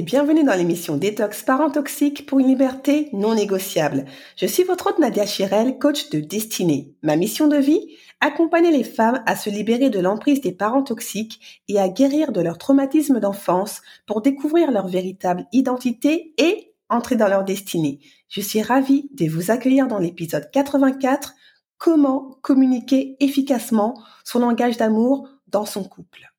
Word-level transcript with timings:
Et 0.00 0.02
bienvenue 0.02 0.44
dans 0.44 0.54
l'émission 0.54 0.96
Détox 0.96 1.42
Parents 1.42 1.70
Toxiques 1.70 2.24
pour 2.24 2.38
une 2.38 2.46
liberté 2.46 3.10
non 3.12 3.34
négociable. 3.34 4.06
Je 4.34 4.46
suis 4.46 4.62
votre 4.62 4.86
hôte 4.86 4.98
Nadia 4.98 5.26
Chirel, 5.26 5.78
coach 5.78 6.08
de 6.08 6.20
destinée. 6.20 6.94
Ma 7.02 7.16
mission 7.16 7.48
de 7.48 7.58
vie 7.58 7.98
Accompagner 8.22 8.70
les 8.70 8.82
femmes 8.82 9.22
à 9.26 9.36
se 9.36 9.50
libérer 9.50 9.90
de 9.90 10.00
l'emprise 10.00 10.40
des 10.40 10.52
parents 10.52 10.82
toxiques 10.82 11.62
et 11.68 11.78
à 11.78 11.90
guérir 11.90 12.32
de 12.32 12.40
leur 12.40 12.56
traumatisme 12.56 13.20
d'enfance 13.20 13.82
pour 14.06 14.22
découvrir 14.22 14.70
leur 14.70 14.88
véritable 14.88 15.44
identité 15.52 16.32
et 16.38 16.72
entrer 16.88 17.16
dans 17.16 17.28
leur 17.28 17.44
destinée. 17.44 18.00
Je 18.30 18.40
suis 18.40 18.62
ravie 18.62 19.10
de 19.12 19.28
vous 19.28 19.50
accueillir 19.50 19.86
dans 19.86 19.98
l'épisode 19.98 20.50
84 20.50 21.34
Comment 21.76 22.38
communiquer 22.40 23.16
efficacement 23.20 24.02
son 24.24 24.38
langage 24.38 24.78
d'amour 24.78 25.28
dans 25.48 25.66
son 25.66 25.84
couple. 25.84 26.29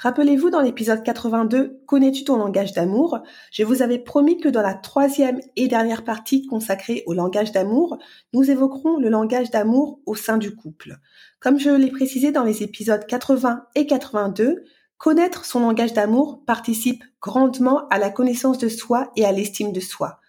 Rappelez-vous 0.00 0.50
dans 0.50 0.60
l'épisode 0.60 1.02
82, 1.02 1.80
Connais-tu 1.86 2.22
ton 2.22 2.36
langage 2.36 2.72
d'amour? 2.72 3.18
Je 3.50 3.64
vous 3.64 3.82
avais 3.82 3.98
promis 3.98 4.38
que 4.38 4.48
dans 4.48 4.62
la 4.62 4.74
troisième 4.74 5.40
et 5.56 5.66
dernière 5.66 6.04
partie 6.04 6.46
consacrée 6.46 7.02
au 7.06 7.14
langage 7.14 7.50
d'amour, 7.50 7.98
nous 8.32 8.48
évoquerons 8.48 8.98
le 8.98 9.08
langage 9.08 9.50
d'amour 9.50 9.98
au 10.06 10.14
sein 10.14 10.38
du 10.38 10.54
couple. 10.54 10.98
Comme 11.40 11.58
je 11.58 11.70
l'ai 11.70 11.90
précisé 11.90 12.30
dans 12.30 12.44
les 12.44 12.62
épisodes 12.62 13.04
80 13.06 13.64
et 13.74 13.88
82, 13.88 14.62
connaître 14.98 15.44
son 15.44 15.58
langage 15.58 15.94
d'amour 15.94 16.44
participe 16.46 17.02
grandement 17.20 17.88
à 17.88 17.98
la 17.98 18.10
connaissance 18.10 18.58
de 18.58 18.68
soi 18.68 19.10
et 19.16 19.24
à 19.24 19.32
l'estime 19.32 19.72
de 19.72 19.80
soi 19.80 20.20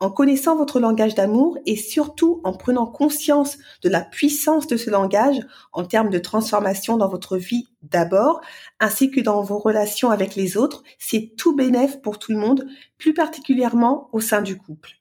en 0.00 0.10
connaissant 0.10 0.56
votre 0.56 0.80
langage 0.80 1.14
d'amour 1.14 1.58
et 1.66 1.76
surtout 1.76 2.40
en 2.44 2.52
prenant 2.52 2.86
conscience 2.86 3.58
de 3.82 3.88
la 3.88 4.00
puissance 4.00 4.66
de 4.66 4.76
ce 4.76 4.90
langage 4.90 5.40
en 5.72 5.84
termes 5.84 6.10
de 6.10 6.18
transformation 6.18 6.96
dans 6.96 7.08
votre 7.08 7.36
vie 7.36 7.66
d'abord, 7.82 8.40
ainsi 8.80 9.10
que 9.10 9.20
dans 9.20 9.42
vos 9.42 9.58
relations 9.58 10.10
avec 10.10 10.36
les 10.36 10.56
autres, 10.56 10.82
c'est 10.98 11.32
tout 11.36 11.54
bénéf 11.54 12.00
pour 12.00 12.18
tout 12.18 12.32
le 12.32 12.38
monde, 12.38 12.66
plus 12.96 13.14
particulièrement 13.14 14.08
au 14.12 14.20
sein 14.20 14.42
du 14.42 14.56
couple. 14.56 14.92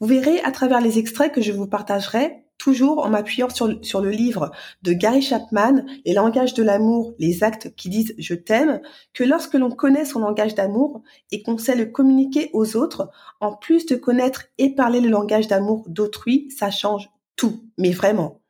Vous 0.00 0.06
verrez 0.06 0.40
à 0.40 0.50
travers 0.50 0.80
les 0.80 0.98
extraits 0.98 1.32
que 1.32 1.40
je 1.40 1.52
vous 1.52 1.66
partagerai 1.66 2.43
toujours 2.58 3.04
en 3.04 3.10
m'appuyant 3.10 3.48
sur, 3.48 4.00
le 4.00 4.10
livre 4.10 4.50
de 4.82 4.92
Gary 4.92 5.22
Chapman, 5.22 5.84
Les 6.04 6.14
langages 6.14 6.54
de 6.54 6.62
l'amour, 6.62 7.14
les 7.18 7.44
actes 7.44 7.74
qui 7.76 7.88
disent 7.88 8.14
je 8.18 8.34
t'aime, 8.34 8.80
que 9.12 9.24
lorsque 9.24 9.54
l'on 9.54 9.70
connaît 9.70 10.04
son 10.04 10.20
langage 10.20 10.54
d'amour 10.54 11.02
et 11.30 11.42
qu'on 11.42 11.58
sait 11.58 11.76
le 11.76 11.86
communiquer 11.86 12.50
aux 12.52 12.76
autres, 12.76 13.10
en 13.40 13.54
plus 13.54 13.86
de 13.86 13.96
connaître 13.96 14.46
et 14.58 14.74
parler 14.74 15.00
le 15.00 15.08
langage 15.08 15.48
d'amour 15.48 15.84
d'autrui, 15.88 16.48
ça 16.50 16.70
change 16.70 17.10
tout, 17.36 17.64
mais 17.78 17.90
vraiment. 17.90 18.40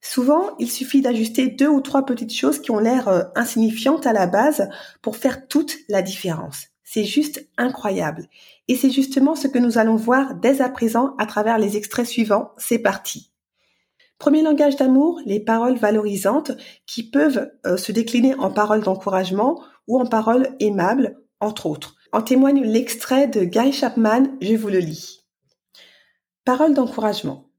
Souvent, 0.00 0.56
il 0.58 0.70
suffit 0.70 1.02
d'ajuster 1.02 1.48
deux 1.48 1.68
ou 1.68 1.80
trois 1.80 2.06
petites 2.06 2.34
choses 2.34 2.60
qui 2.60 2.70
ont 2.70 2.78
l'air 2.78 3.08
euh, 3.08 3.24
insignifiantes 3.34 4.06
à 4.06 4.12
la 4.12 4.26
base 4.26 4.68
pour 5.02 5.16
faire 5.16 5.48
toute 5.48 5.76
la 5.88 6.02
différence. 6.02 6.68
C'est 6.90 7.04
juste 7.04 7.46
incroyable. 7.58 8.30
Et 8.66 8.74
c'est 8.74 8.88
justement 8.88 9.34
ce 9.34 9.46
que 9.46 9.58
nous 9.58 9.76
allons 9.76 9.96
voir 9.96 10.34
dès 10.36 10.62
à 10.62 10.70
présent 10.70 11.14
à 11.18 11.26
travers 11.26 11.58
les 11.58 11.76
extraits 11.76 12.06
suivants. 12.06 12.52
C'est 12.56 12.78
parti. 12.78 13.30
Premier 14.16 14.40
langage 14.40 14.76
d'amour, 14.76 15.20
les 15.26 15.38
paroles 15.38 15.76
valorisantes 15.76 16.52
qui 16.86 17.02
peuvent 17.02 17.50
euh, 17.66 17.76
se 17.76 17.92
décliner 17.92 18.34
en 18.36 18.50
paroles 18.50 18.82
d'encouragement 18.82 19.62
ou 19.86 20.00
en 20.00 20.06
paroles 20.06 20.56
aimables, 20.60 21.20
entre 21.40 21.66
autres. 21.66 21.96
En 22.10 22.22
témoigne 22.22 22.62
l'extrait 22.62 23.28
de 23.28 23.44
Guy 23.44 23.70
Chapman, 23.70 24.22
je 24.40 24.54
vous 24.54 24.68
le 24.68 24.78
lis. 24.78 25.26
Paroles 26.46 26.72
d'encouragement. 26.72 27.50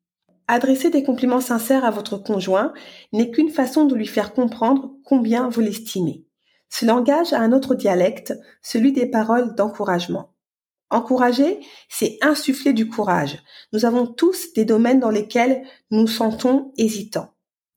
Adresser 0.47 0.89
des 0.89 1.03
compliments 1.03 1.39
sincères 1.39 1.85
à 1.85 1.91
votre 1.91 2.17
conjoint 2.17 2.73
n'est 3.13 3.29
qu'une 3.29 3.51
façon 3.51 3.85
de 3.85 3.93
lui 3.93 4.07
faire 4.07 4.33
comprendre 4.33 4.89
combien 5.05 5.49
vous 5.49 5.61
l'estimez. 5.61 6.25
Ce 6.69 6.85
langage 6.85 7.33
a 7.33 7.39
un 7.39 7.51
autre 7.51 7.75
dialecte, 7.75 8.33
celui 8.61 8.93
des 8.93 9.07
paroles 9.07 9.55
d'encouragement. 9.55 10.33
Encourager, 10.91 11.59
c'est 11.87 12.17
insuffler 12.21 12.73
du 12.73 12.89
courage. 12.89 13.43
Nous 13.73 13.85
avons 13.85 14.07
tous 14.07 14.53
des 14.53 14.65
domaines 14.65 14.99
dans 14.99 15.11
lesquels 15.11 15.63
nous 15.91 16.01
nous 16.01 16.07
sentons 16.07 16.73
hésitants. 16.77 17.33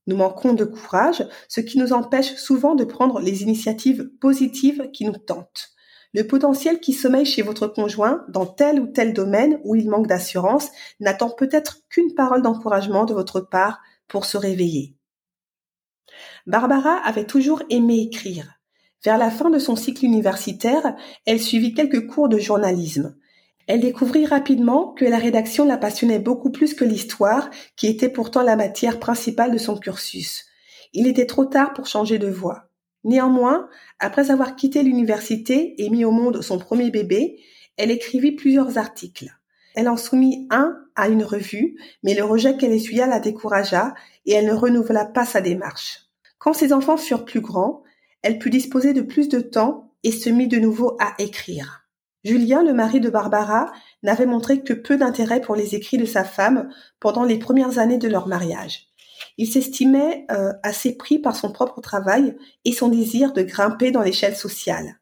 Nous 0.07 0.17
manquons 0.17 0.55
de 0.55 0.65
courage, 0.65 1.27
ce 1.49 1.61
qui 1.61 1.79
nous 1.79 1.93
empêche 1.93 2.35
souvent 2.35 2.75
de 2.75 2.85
prendre 2.85 3.21
les 3.21 3.43
initiatives 3.43 4.11
positives 4.21 4.91
qui 4.93 5.05
nous 5.05 5.19
tentent. 5.19 5.71
Le 6.15 6.27
potentiel 6.27 6.81
qui 6.81 6.93
sommeille 6.93 7.25
chez 7.25 7.43
votre 7.43 7.69
conjoint 7.69 8.25
dans 8.29 8.47
tel 8.47 8.81
ou 8.81 8.87
tel 8.87 9.15
domaine 9.15 9.61
où 9.65 9.75
il 9.77 9.89
manque 9.89 10.07
d'assurance 10.07 10.69
n'attend 11.01 11.31
peut-être 11.31 11.79
qu'une 11.89 12.15
parole 12.15 12.43
d'encouragement 12.43 13.05
de 13.05 13.15
votre 13.15 13.41
part 13.41 13.81
pour 14.09 14.25
se 14.25 14.37
réveiller. 14.37 14.97
Barbara 16.47 16.97
avait 16.97 17.27
toujours 17.27 17.63
aimé 17.71 18.01
écrire. 18.01 18.62
Vers 19.05 19.19
la 19.19 19.31
fin 19.31 19.51
de 19.51 19.59
son 19.59 19.75
cycle 19.75 20.05
universitaire, 20.05 20.95
elle 21.27 21.41
suivit 21.41 21.75
quelques 21.75 22.07
cours 22.07 22.29
de 22.29 22.39
journalisme. 22.39 23.17
Elle 23.67 23.81
découvrit 23.81 24.27
rapidement 24.27 24.93
que 24.93 25.05
la 25.05 25.19
rédaction 25.19 25.65
la 25.65 25.77
passionnait 25.77 26.19
beaucoup 26.19 26.51
plus 26.51 26.75
que 26.75 26.85
l'histoire, 26.85 27.51
qui 27.77 27.87
était 27.89 28.09
pourtant 28.09 28.43
la 28.43 28.57
matière 28.57 29.01
principale 29.01 29.53
de 29.53 29.59
son 29.59 29.77
cursus. 29.77 30.47
Il 30.93 31.07
était 31.07 31.27
trop 31.27 31.47
tard 31.47 31.73
pour 31.73 31.87
changer 31.87 32.19
de 32.19 32.29
voie. 32.29 32.69
Néanmoins, 33.05 33.69
après 33.99 34.31
avoir 34.31 34.55
quitté 34.55 34.83
l'université 34.83 35.83
et 35.83 35.91
mis 35.91 36.05
au 36.05 36.13
monde 36.13 36.43
son 36.43 36.59
premier 36.59 36.91
bébé, 36.91 37.41
elle 37.77 37.91
écrivit 37.91 38.33
plusieurs 38.33 38.79
articles. 38.79 39.33
Elle 39.75 39.89
en 39.89 39.97
soumit 39.97 40.47
un 40.51 40.77
à 40.95 41.09
une 41.09 41.25
revue, 41.25 41.77
mais 42.03 42.15
le 42.15 42.25
rejet 42.25 42.57
qu'elle 42.57 42.73
essuya 42.73 43.07
la 43.07 43.21
découragea 43.21 43.95
et 44.27 44.33
elle 44.33 44.47
ne 44.47 44.53
renouvela 44.53 45.07
pas 45.07 45.25
sa 45.25 45.41
démarche. 45.41 46.11
Quand 46.39 46.53
ses 46.53 46.73
enfants 46.73 46.97
furent 46.97 47.25
plus 47.25 47.41
grands, 47.41 47.83
elle 48.23 48.39
put 48.39 48.51
disposer 48.51 48.93
de 48.93 49.03
plus 49.03 49.29
de 49.29 49.41
temps 49.41 49.93
et 50.03 50.13
se 50.13 50.31
mit 50.31 50.49
de 50.49 50.59
nouveau 50.59 50.97
à 51.01 51.15
écrire. 51.19 51.83
Julien, 52.25 52.63
le 52.63 52.73
mari 52.73 53.01
de 53.01 53.11
Barbara, 53.11 53.73
n'avait 54.03 54.27
montré 54.27 54.63
que 54.63 54.73
peu 54.73 54.97
d'intérêt 54.97 55.41
pour 55.41 55.57
les 55.57 55.75
écrits 55.75 55.99
de 55.99 56.05
sa 56.05 56.25
femme 56.25 56.69
pendant 57.01 57.25
les 57.25 57.39
premières 57.39 57.79
années 57.79 57.99
de 57.99 58.09
leur 58.09 58.29
mariage. 58.29 58.89
Il 59.39 59.47
s'estimait 59.47 60.27
euh, 60.31 60.53
assez 60.63 60.97
pris 60.97 61.19
par 61.19 61.35
son 61.35 61.53
propre 61.53 61.81
travail 61.81 62.37
et 62.65 62.73
son 62.73 62.89
désir 62.89 63.33
de 63.33 63.43
grimper 63.43 63.91
dans 63.91 64.03
l'échelle 64.03 64.37
sociale. 64.37 65.01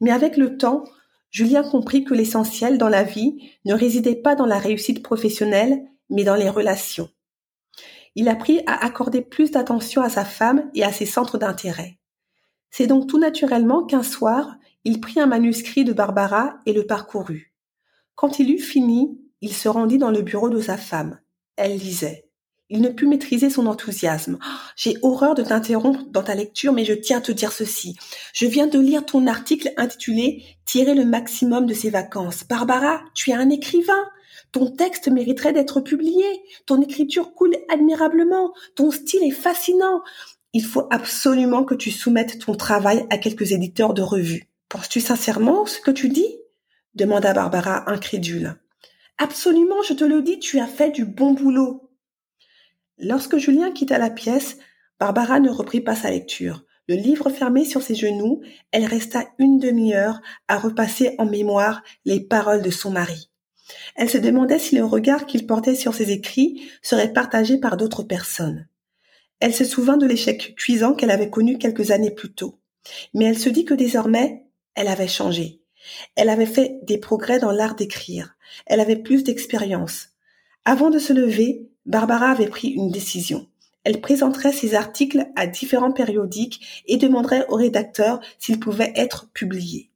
Mais 0.00 0.10
avec 0.10 0.36
le 0.36 0.56
temps, 0.56 0.84
Julien 1.30 1.62
comprit 1.62 2.04
que 2.04 2.14
l'essentiel 2.14 2.78
dans 2.78 2.88
la 2.88 3.02
vie 3.02 3.36
ne 3.64 3.74
résidait 3.74 4.16
pas 4.16 4.34
dans 4.34 4.46
la 4.46 4.58
réussite 4.58 5.02
professionnelle, 5.02 5.82
mais 6.08 6.24
dans 6.24 6.36
les 6.36 6.48
relations. 6.48 7.08
Il 8.14 8.28
apprit 8.28 8.62
à 8.66 8.84
accorder 8.84 9.20
plus 9.20 9.50
d'attention 9.50 10.02
à 10.02 10.08
sa 10.08 10.24
femme 10.24 10.70
et 10.74 10.82
à 10.82 10.92
ses 10.92 11.06
centres 11.06 11.38
d'intérêt. 11.38 11.98
C'est 12.76 12.86
donc 12.86 13.06
tout 13.06 13.18
naturellement 13.18 13.84
qu'un 13.84 14.02
soir, 14.02 14.56
il 14.84 15.00
prit 15.00 15.18
un 15.18 15.24
manuscrit 15.24 15.82
de 15.82 15.94
Barbara 15.94 16.58
et 16.66 16.74
le 16.74 16.86
parcourut. 16.86 17.54
Quand 18.14 18.38
il 18.38 18.50
eut 18.50 18.58
fini, 18.58 19.18
il 19.40 19.54
se 19.54 19.70
rendit 19.70 19.96
dans 19.96 20.10
le 20.10 20.20
bureau 20.20 20.50
de 20.50 20.60
sa 20.60 20.76
femme. 20.76 21.18
Elle 21.56 21.78
lisait. 21.78 22.28
Il 22.68 22.82
ne 22.82 22.90
put 22.90 23.06
maîtriser 23.06 23.48
son 23.48 23.64
enthousiasme. 23.64 24.36
Oh, 24.42 24.58
j'ai 24.76 24.98
horreur 25.00 25.34
de 25.34 25.42
t'interrompre 25.42 26.04
dans 26.10 26.22
ta 26.22 26.34
lecture, 26.34 26.74
mais 26.74 26.84
je 26.84 26.92
tiens 26.92 27.16
à 27.16 27.22
te 27.22 27.32
dire 27.32 27.50
ceci. 27.50 27.96
Je 28.34 28.44
viens 28.44 28.66
de 28.66 28.78
lire 28.78 29.06
ton 29.06 29.26
article 29.26 29.72
intitulé 29.78 30.44
Tirer 30.66 30.94
le 30.94 31.06
maximum 31.06 31.64
de 31.64 31.72
ses 31.72 31.88
vacances. 31.88 32.44
Barbara, 32.46 33.00
tu 33.14 33.30
es 33.30 33.34
un 33.34 33.48
écrivain. 33.48 34.04
Ton 34.52 34.70
texte 34.70 35.08
mériterait 35.08 35.54
d'être 35.54 35.80
publié. 35.80 36.26
Ton 36.66 36.82
écriture 36.82 37.32
coule 37.32 37.56
admirablement. 37.70 38.52
Ton 38.74 38.90
style 38.90 39.24
est 39.24 39.30
fascinant 39.30 40.02
il 40.56 40.64
faut 40.64 40.86
absolument 40.90 41.64
que 41.64 41.74
tu 41.74 41.90
soumettes 41.90 42.38
ton 42.38 42.54
travail 42.54 43.04
à 43.10 43.18
quelques 43.18 43.52
éditeurs 43.52 43.92
de 43.92 44.00
revues. 44.00 44.48
Penses-tu 44.70 45.02
sincèrement 45.02 45.66
ce 45.66 45.80
que 45.80 45.90
tu 45.90 46.08
dis? 46.08 46.34
demanda 46.94 47.34
Barbara 47.34 47.90
incrédule. 47.90 48.56
Absolument, 49.18 49.82
je 49.86 49.92
te 49.92 50.04
le 50.04 50.22
dis, 50.22 50.38
tu 50.38 50.58
as 50.58 50.66
fait 50.66 50.90
du 50.90 51.04
bon 51.04 51.34
boulot. 51.34 51.90
Lorsque 52.96 53.36
Julien 53.36 53.70
quitta 53.70 53.98
la 53.98 54.08
pièce, 54.08 54.56
Barbara 54.98 55.40
ne 55.40 55.50
reprit 55.50 55.82
pas 55.82 55.94
sa 55.94 56.10
lecture. 56.10 56.64
Le 56.88 56.94
livre 56.94 57.28
fermé 57.28 57.66
sur 57.66 57.82
ses 57.82 57.94
genoux, 57.94 58.40
elle 58.72 58.86
resta 58.86 59.24
une 59.38 59.58
demi-heure 59.58 60.22
à 60.48 60.56
repasser 60.56 61.16
en 61.18 61.26
mémoire 61.26 61.82
les 62.06 62.20
paroles 62.20 62.62
de 62.62 62.70
son 62.70 62.92
mari. 62.92 63.28
Elle 63.94 64.08
se 64.08 64.16
demandait 64.16 64.58
si 64.58 64.74
le 64.74 64.86
regard 64.86 65.26
qu'il 65.26 65.46
portait 65.46 65.74
sur 65.74 65.92
ses 65.92 66.12
écrits 66.12 66.70
serait 66.80 67.12
partagé 67.12 67.58
par 67.58 67.76
d'autres 67.76 68.04
personnes. 68.04 68.66
Elle 69.40 69.54
se 69.54 69.64
souvint 69.64 69.96
de 69.96 70.06
l'échec 70.06 70.54
cuisant 70.56 70.94
qu'elle 70.94 71.10
avait 71.10 71.30
connu 71.30 71.58
quelques 71.58 71.90
années 71.90 72.10
plus 72.10 72.32
tôt. 72.32 72.58
Mais 73.14 73.26
elle 73.26 73.38
se 73.38 73.48
dit 73.48 73.64
que 73.64 73.74
désormais, 73.74 74.44
elle 74.74 74.88
avait 74.88 75.08
changé. 75.08 75.60
Elle 76.14 76.28
avait 76.28 76.46
fait 76.46 76.78
des 76.82 76.98
progrès 76.98 77.38
dans 77.38 77.52
l'art 77.52 77.74
d'écrire. 77.74 78.36
Elle 78.66 78.80
avait 78.80 78.96
plus 78.96 79.24
d'expérience. 79.24 80.08
Avant 80.64 80.90
de 80.90 80.98
se 80.98 81.12
lever, 81.12 81.68
Barbara 81.84 82.30
avait 82.30 82.48
pris 82.48 82.68
une 82.68 82.90
décision. 82.90 83.46
Elle 83.84 84.00
présenterait 84.00 84.52
ses 84.52 84.74
articles 84.74 85.28
à 85.36 85.46
différents 85.46 85.92
périodiques 85.92 86.82
et 86.86 86.96
demanderait 86.96 87.46
au 87.48 87.54
rédacteur 87.54 88.20
s'ils 88.38 88.58
pouvaient 88.58 88.92
être 88.96 89.30
publiés. 89.32 89.90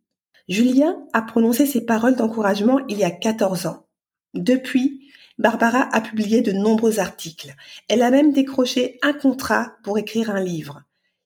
Julien 0.49 1.05
a 1.13 1.23
prononcé 1.23 1.67
ces 1.67 1.85
paroles 1.85 2.17
d'encouragement 2.17 2.79
il 2.89 2.99
y 2.99 3.05
a 3.05 3.11
14 3.11 3.67
ans. 3.67 3.87
Depuis, 4.35 5.09
Barbara 5.41 5.89
a 5.93 6.03
publié 6.03 6.43
de 6.43 6.53
nombreux 6.53 7.01
articles. 7.01 7.55
Elle 7.89 8.03
a 8.03 8.11
même 8.11 8.35
décroché 8.35 8.99
un 9.01 9.15
contrat 9.15 9.73
pour 9.83 9.97
écrire 9.97 10.31
un 10.31 10.41
livre. 10.43 10.83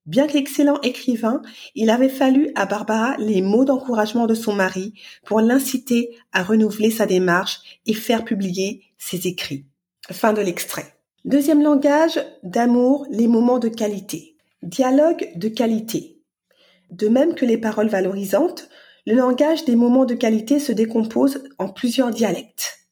Bien 0.06 0.28
qu'excellent 0.28 0.80
écrivain, 0.82 1.42
il 1.74 1.90
avait 1.90 2.08
fallu 2.08 2.52
à 2.54 2.64
Barbara 2.64 3.16
les 3.18 3.42
mots 3.42 3.64
d'encouragement 3.64 4.28
de 4.28 4.34
son 4.36 4.52
mari 4.52 4.94
pour 5.26 5.40
l'inciter 5.40 6.16
à 6.32 6.44
renouveler 6.44 6.92
sa 6.92 7.06
démarche 7.06 7.80
et 7.86 7.92
faire 7.92 8.24
publier 8.24 8.84
ses 8.98 9.26
écrits. 9.26 9.66
Fin 10.08 10.32
de 10.32 10.42
l'extrait. 10.42 10.94
Deuxième 11.24 11.64
langage 11.64 12.24
d'amour, 12.44 13.08
les 13.10 13.26
moments 13.26 13.58
de 13.58 13.68
qualité. 13.68 14.36
Dialogue 14.62 15.28
de 15.34 15.48
qualité. 15.48 16.20
De 16.92 17.08
même 17.08 17.34
que 17.34 17.46
les 17.46 17.58
paroles 17.58 17.88
valorisantes, 17.88 18.68
le 19.06 19.16
langage 19.16 19.64
des 19.64 19.74
moments 19.74 20.04
de 20.04 20.14
qualité 20.14 20.60
se 20.60 20.70
décompose 20.70 21.42
en 21.58 21.68
plusieurs 21.68 22.12
dialectes. 22.12 22.83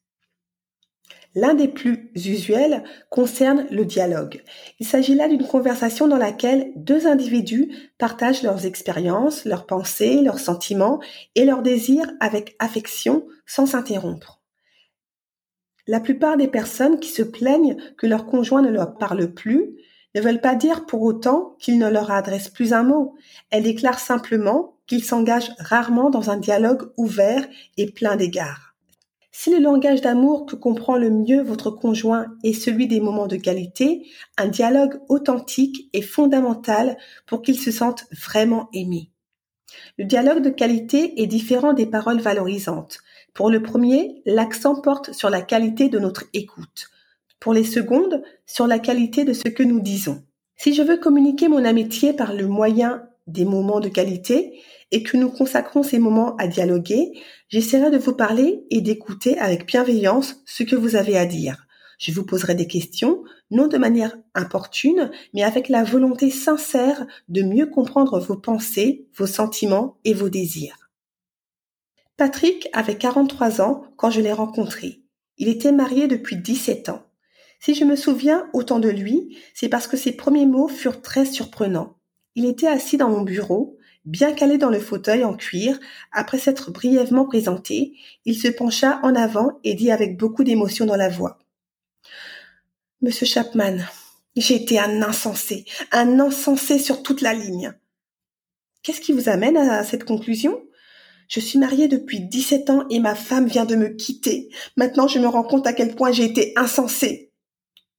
L'un 1.35 1.55
des 1.55 1.67
plus 1.67 2.11
usuels 2.15 2.83
concerne 3.09 3.65
le 3.71 3.85
dialogue. 3.85 4.43
Il 4.79 4.85
s'agit 4.85 5.15
là 5.15 5.27
d'une 5.27 5.47
conversation 5.47 6.07
dans 6.07 6.17
laquelle 6.17 6.71
deux 6.75 7.07
individus 7.07 7.71
partagent 7.97 8.43
leurs 8.43 8.67
expériences, 8.67 9.45
leurs 9.45 9.65
pensées, 9.65 10.21
leurs 10.21 10.39
sentiments 10.39 10.99
et 11.33 11.45
leurs 11.45 11.63
désirs 11.63 12.11
avec 12.19 12.55
affection 12.59 13.25
sans 13.47 13.65
s'interrompre. 13.65 14.41
La 15.87 15.99
plupart 15.99 16.37
des 16.37 16.47
personnes 16.47 16.99
qui 16.99 17.09
se 17.09 17.23
plaignent 17.23 17.77
que 17.97 18.07
leur 18.07 18.25
conjoint 18.25 18.61
ne 18.61 18.69
leur 18.69 18.97
parle 18.97 19.33
plus 19.33 19.75
ne 20.15 20.21
veulent 20.21 20.41
pas 20.41 20.55
dire 20.55 20.85
pour 20.85 21.01
autant 21.01 21.55
qu'il 21.59 21.79
ne 21.79 21.89
leur 21.89 22.11
adresse 22.11 22.47
plus 22.47 22.73
un 22.73 22.83
mot. 22.83 23.15
Elles 23.49 23.63
déclarent 23.63 23.99
simplement 23.99 24.77
qu'ils 24.85 25.03
s'engagent 25.03 25.51
rarement 25.57 26.09
dans 26.09 26.29
un 26.29 26.37
dialogue 26.37 26.91
ouvert 26.97 27.45
et 27.77 27.91
plein 27.91 28.15
d'égards. 28.15 28.72
Si 29.35 29.49
le 29.49 29.57
langage 29.57 30.01
d'amour 30.01 30.45
que 30.45 30.55
comprend 30.55 30.95
le 30.95 31.09
mieux 31.09 31.41
votre 31.41 31.71
conjoint 31.71 32.27
est 32.43 32.53
celui 32.53 32.87
des 32.87 33.01
moments 33.01 33.25
de 33.25 33.35
qualité, 33.35 34.05
un 34.37 34.47
dialogue 34.47 35.01
authentique 35.09 35.89
est 35.91 36.03
fondamental 36.03 36.97
pour 37.25 37.41
qu'il 37.41 37.59
se 37.59 37.71
sente 37.71 38.05
vraiment 38.11 38.69
aimé. 38.73 39.09
Le 39.97 40.05
dialogue 40.05 40.43
de 40.43 40.51
qualité 40.51 41.19
est 41.19 41.25
différent 41.25 41.73
des 41.73 41.87
paroles 41.87 42.21
valorisantes. 42.21 42.99
Pour 43.33 43.49
le 43.49 43.63
premier, 43.63 44.21
l'accent 44.27 44.79
porte 44.79 45.13
sur 45.13 45.31
la 45.31 45.41
qualité 45.41 45.89
de 45.89 45.97
notre 45.97 46.25
écoute. 46.33 46.91
Pour 47.39 47.53
les 47.53 47.63
secondes, 47.63 48.21
sur 48.45 48.67
la 48.67 48.77
qualité 48.77 49.25
de 49.25 49.33
ce 49.33 49.49
que 49.49 49.63
nous 49.63 49.79
disons. 49.79 50.23
Si 50.57 50.75
je 50.75 50.83
veux 50.83 50.97
communiquer 50.97 51.47
mon 51.47 51.65
amitié 51.65 52.13
par 52.13 52.33
le 52.33 52.47
moyen 52.47 53.09
des 53.27 53.45
moments 53.45 53.79
de 53.79 53.89
qualité 53.89 54.61
et 54.91 55.03
que 55.03 55.17
nous 55.17 55.29
consacrons 55.29 55.83
ces 55.83 55.99
moments 55.99 56.35
à 56.37 56.47
dialoguer, 56.47 57.11
j'essaierai 57.49 57.89
de 57.91 57.97
vous 57.97 58.13
parler 58.13 58.63
et 58.69 58.81
d'écouter 58.81 59.37
avec 59.39 59.65
bienveillance 59.65 60.41
ce 60.45 60.63
que 60.63 60.75
vous 60.75 60.95
avez 60.95 61.17
à 61.17 61.25
dire. 61.25 61.65
Je 61.99 62.11
vous 62.11 62.25
poserai 62.25 62.55
des 62.55 62.67
questions, 62.67 63.23
non 63.49 63.67
de 63.67 63.77
manière 63.77 64.17
importune, 64.35 65.09
mais 65.33 65.43
avec 65.43 65.69
la 65.69 65.83
volonté 65.83 66.29
sincère 66.29 67.05
de 67.29 67.43
mieux 67.43 67.67
comprendre 67.67 68.19
vos 68.19 68.35
pensées, 68.35 69.07
vos 69.15 69.27
sentiments 69.27 69.97
et 70.03 70.13
vos 70.13 70.29
désirs. 70.29 70.89
Patrick 72.17 72.67
avait 72.73 72.97
43 72.97 73.61
ans 73.61 73.85
quand 73.95 74.11
je 74.11 74.21
l'ai 74.21 74.33
rencontré. 74.33 75.01
Il 75.37 75.47
était 75.47 75.71
marié 75.71 76.07
depuis 76.07 76.35
17 76.35 76.89
ans. 76.89 77.03
Si 77.59 77.73
je 77.73 77.85
me 77.85 77.95
souviens 77.95 78.47
autant 78.53 78.79
de 78.79 78.89
lui, 78.89 79.37
c'est 79.53 79.69
parce 79.69 79.87
que 79.87 79.97
ses 79.97 80.11
premiers 80.11 80.45
mots 80.45 80.67
furent 80.67 81.01
très 81.01 81.25
surprenants. 81.25 81.97
Il 82.35 82.45
était 82.45 82.67
assis 82.67 82.97
dans 82.97 83.09
mon 83.09 83.21
bureau, 83.21 83.77
bien 84.05 84.33
calé 84.33 84.57
dans 84.57 84.69
le 84.69 84.79
fauteuil 84.79 85.23
en 85.23 85.35
cuir, 85.35 85.79
après 86.11 86.39
s'être 86.39 86.71
brièvement 86.71 87.25
présenté, 87.25 87.93
il 88.25 88.35
se 88.35 88.47
pencha 88.47 88.99
en 89.03 89.15
avant 89.15 89.59
et 89.63 89.75
dit 89.75 89.91
avec 89.91 90.17
beaucoup 90.17 90.43
d'émotion 90.43 90.85
dans 90.85 90.95
la 90.95 91.09
voix. 91.09 91.39
Monsieur 93.01 93.25
Chapman, 93.25 93.77
j'ai 94.35 94.55
été 94.55 94.79
un 94.79 95.01
insensé, 95.01 95.65
un 95.91 96.19
insensé 96.19 96.79
sur 96.79 97.03
toute 97.03 97.21
la 97.21 97.33
ligne. 97.33 97.73
Qu'est-ce 98.81 99.01
qui 99.01 99.13
vous 99.13 99.29
amène 99.29 99.57
à 99.57 99.83
cette 99.83 100.03
conclusion? 100.03 100.61
Je 101.29 101.39
suis 101.39 101.57
mariée 101.57 101.87
depuis 101.87 102.19
17 102.19 102.69
ans 102.69 102.85
et 102.89 102.99
ma 102.99 103.15
femme 103.15 103.47
vient 103.47 103.65
de 103.65 103.75
me 103.75 103.87
quitter. 103.87 104.49
Maintenant, 104.75 105.07
je 105.07 105.19
me 105.19 105.27
rends 105.27 105.43
compte 105.43 105.67
à 105.67 105.73
quel 105.73 105.95
point 105.95 106.11
j'ai 106.11 106.25
été 106.25 106.53
insensée. 106.55 107.31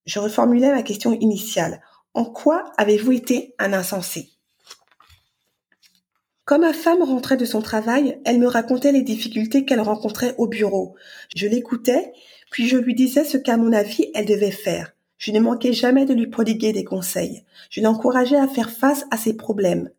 Je 0.06 0.18
reformulais 0.18 0.70
ma 0.70 0.82
question 0.82 1.12
initiale. 1.18 1.80
En 2.14 2.24
quoi 2.24 2.72
avez-vous 2.76 3.10
été 3.10 3.56
un 3.58 3.72
insensé? 3.72 4.30
Quand 6.44 6.60
ma 6.60 6.72
femme 6.72 7.02
rentrait 7.02 7.36
de 7.36 7.44
son 7.44 7.60
travail, 7.60 8.20
elle 8.24 8.38
me 8.38 8.46
racontait 8.46 8.92
les 8.92 9.02
difficultés 9.02 9.64
qu'elle 9.64 9.80
rencontrait 9.80 10.36
au 10.38 10.46
bureau. 10.46 10.94
Je 11.34 11.48
l'écoutais, 11.48 12.12
puis 12.52 12.68
je 12.68 12.76
lui 12.76 12.94
disais 12.94 13.24
ce 13.24 13.36
qu'à 13.36 13.56
mon 13.56 13.72
avis 13.72 14.12
elle 14.14 14.26
devait 14.26 14.52
faire. 14.52 14.94
Je 15.18 15.32
ne 15.32 15.40
manquais 15.40 15.72
jamais 15.72 16.04
de 16.04 16.14
lui 16.14 16.28
prodiguer 16.28 16.72
des 16.72 16.84
conseils. 16.84 17.42
Je 17.68 17.80
l'encourageais 17.80 18.38
à 18.38 18.46
faire 18.46 18.70
face 18.70 19.06
à 19.10 19.16
ses 19.16 19.34
problèmes. 19.34 19.90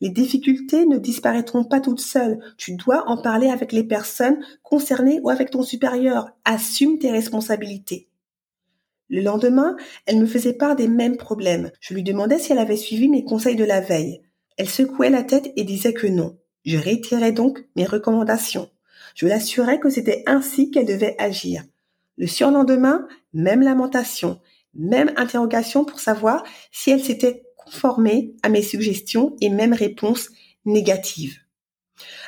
Les 0.00 0.08
difficultés 0.08 0.86
ne 0.86 0.98
disparaîtront 0.98 1.62
pas 1.62 1.80
toutes 1.80 2.00
seules. 2.00 2.40
Tu 2.56 2.74
dois 2.74 3.08
en 3.08 3.22
parler 3.22 3.48
avec 3.48 3.70
les 3.70 3.84
personnes 3.84 4.44
concernées 4.64 5.20
ou 5.22 5.30
avec 5.30 5.50
ton 5.50 5.62
supérieur. 5.62 6.30
Assume 6.44 6.98
tes 6.98 7.12
responsabilités. 7.12 8.09
Le 9.10 9.22
lendemain, 9.22 9.76
elle 10.06 10.20
me 10.20 10.26
faisait 10.26 10.52
part 10.52 10.76
des 10.76 10.86
mêmes 10.86 11.16
problèmes. 11.16 11.72
Je 11.80 11.94
lui 11.94 12.04
demandais 12.04 12.38
si 12.38 12.52
elle 12.52 12.58
avait 12.58 12.76
suivi 12.76 13.08
mes 13.08 13.24
conseils 13.24 13.56
de 13.56 13.64
la 13.64 13.80
veille. 13.80 14.22
Elle 14.56 14.68
secouait 14.68 15.10
la 15.10 15.24
tête 15.24 15.52
et 15.56 15.64
disait 15.64 15.92
que 15.92 16.06
non. 16.06 16.38
Je 16.64 16.78
réitérais 16.78 17.32
donc 17.32 17.58
mes 17.74 17.84
recommandations. 17.84 18.70
Je 19.16 19.26
l'assurais 19.26 19.80
que 19.80 19.90
c'était 19.90 20.22
ainsi 20.26 20.70
qu'elle 20.70 20.86
devait 20.86 21.16
agir. 21.18 21.64
Le 22.18 22.28
surlendemain, 22.28 23.08
même 23.32 23.62
lamentation, 23.62 24.40
même 24.74 25.12
interrogation 25.16 25.84
pour 25.84 25.98
savoir 25.98 26.44
si 26.70 26.90
elle 26.90 27.02
s'était 27.02 27.42
conformée 27.56 28.36
à 28.44 28.48
mes 28.48 28.62
suggestions 28.62 29.34
et 29.40 29.48
même 29.48 29.72
réponses 29.72 30.30
négatives. 30.64 31.38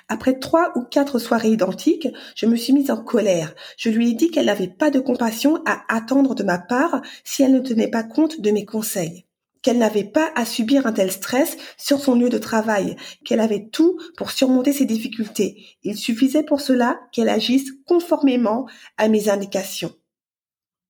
Après 0.09 0.39
trois 0.39 0.73
ou 0.77 0.83
quatre 0.83 1.19
soirées 1.19 1.51
identiques, 1.51 2.09
je 2.37 2.47
me 2.47 2.57
suis 2.57 2.73
mise 2.73 2.91
en 2.91 3.03
colère. 3.03 3.55
Je 3.77 3.91
lui 3.91 4.11
ai 4.11 4.15
dit 4.15 4.31
qu'elle 4.31 4.47
n'avait 4.47 4.69
pas 4.69 4.91
de 4.91 5.01
compassion 5.01 5.63
à 5.67 5.83
attendre 5.89 6.35
de 6.35 6.43
ma 6.43 6.59
part 6.59 7.03
si 7.25 7.43
elle 7.43 7.53
ne 7.53 7.61
tenait 7.61 7.91
pas 7.91 8.03
compte 8.03 8.41
de 8.41 8.51
mes 8.51 8.65
conseils 8.65 9.27
qu'elle 9.63 9.79
n'avait 9.79 10.05
pas 10.05 10.31
à 10.35 10.45
subir 10.45 10.87
un 10.87 10.93
tel 10.93 11.11
stress 11.11 11.57
sur 11.79 12.01
son 12.01 12.17
lieu 12.17 12.29
de 12.29 12.39
travail, 12.39 12.97
qu'elle 13.25 13.41
avait 13.41 13.69
tout 13.71 13.97
pour 14.17 14.33
surmonter 14.33 14.73
ses 14.73 14.85
difficultés. 14.85 15.65
Il 15.85 15.97
suffisait 15.97 16.43
pour 16.43 16.61
cela 16.61 17.01
qu'elle 17.13 17.29
agisse 17.29 17.71
conformément 17.87 18.67
à 18.99 19.09
mes 19.09 19.29
indications. 19.29 19.95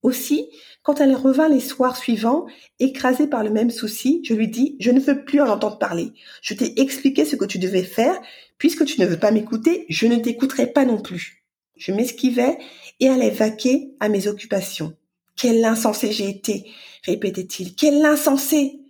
Aussi, 0.02 0.48
quand 0.82 1.00
elle 1.00 1.14
revint 1.14 1.48
les 1.48 1.60
soirs 1.60 1.96
suivants, 1.96 2.46
écrasée 2.80 3.28
par 3.28 3.44
le 3.44 3.50
même 3.50 3.70
souci, 3.70 4.20
je 4.24 4.34
lui 4.34 4.48
dis, 4.48 4.76
je 4.80 4.90
ne 4.90 5.00
veux 5.00 5.24
plus 5.24 5.40
en 5.40 5.48
entendre 5.48 5.78
parler. 5.78 6.12
Je 6.42 6.54
t'ai 6.54 6.80
expliqué 6.80 7.24
ce 7.24 7.36
que 7.36 7.44
tu 7.44 7.58
devais 7.58 7.84
faire. 7.84 8.20
Puisque 8.58 8.84
tu 8.84 9.00
ne 9.00 9.06
veux 9.06 9.18
pas 9.18 9.30
m'écouter, 9.30 9.86
je 9.88 10.06
ne 10.06 10.16
t'écouterai 10.16 10.68
pas 10.68 10.84
non 10.84 11.00
plus. 11.00 11.44
Je 11.76 11.92
m'esquivais 11.92 12.58
et 13.00 13.08
allais 13.08 13.30
vaquer 13.30 13.94
à 13.98 14.08
mes 14.08 14.28
occupations. 14.28 14.94
Quel 15.36 15.64
insensé 15.64 16.12
j'ai 16.12 16.28
été, 16.28 16.66
répétait-il. 17.04 17.74
Quel 17.74 18.04
insensé. 18.04 18.81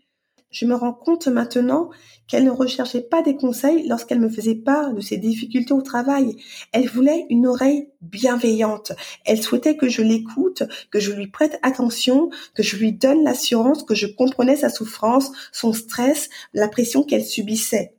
Je 0.53 0.67
me 0.67 0.75
rends 0.75 0.93
compte 0.93 1.29
maintenant 1.29 1.89
qu'elle 2.29 2.45
ne 2.45 2.51
recherchait 2.51 3.01
pas 3.01 3.23
des 3.23 3.37
conseils 3.37 3.89
lorsqu'elle 3.89 4.21
me 4.21 4.29
faisait 4.29 4.55
part 4.55 4.93
de 4.93 5.01
ses 5.01 5.17
difficultés 5.17 5.73
au 5.73 5.81
travail. 5.81 6.37
Elle 6.73 6.89
voulait 6.89 7.27
une 7.31 7.47
oreille 7.47 7.89
bienveillante. 8.03 8.93
Elle 9.25 9.43
souhaitait 9.43 9.77
que 9.77 9.89
je 9.89 10.03
l'écoute, 10.03 10.63
que 10.91 11.01
je 11.01 11.13
lui 11.13 11.27
prête 11.27 11.59
attention, 11.63 12.29
que 12.55 12.63
je 12.63 12.77
lui 12.77 12.93
donne 12.93 13.25
l'assurance 13.25 13.83
que 13.83 13.95
je 13.95 14.07
comprenais 14.07 14.57
sa 14.57 14.69
souffrance, 14.69 15.33
son 15.53 15.73
stress, 15.73 16.29
la 16.53 16.69
pression 16.69 17.03
qu'elle 17.03 17.25
subissait. 17.25 17.97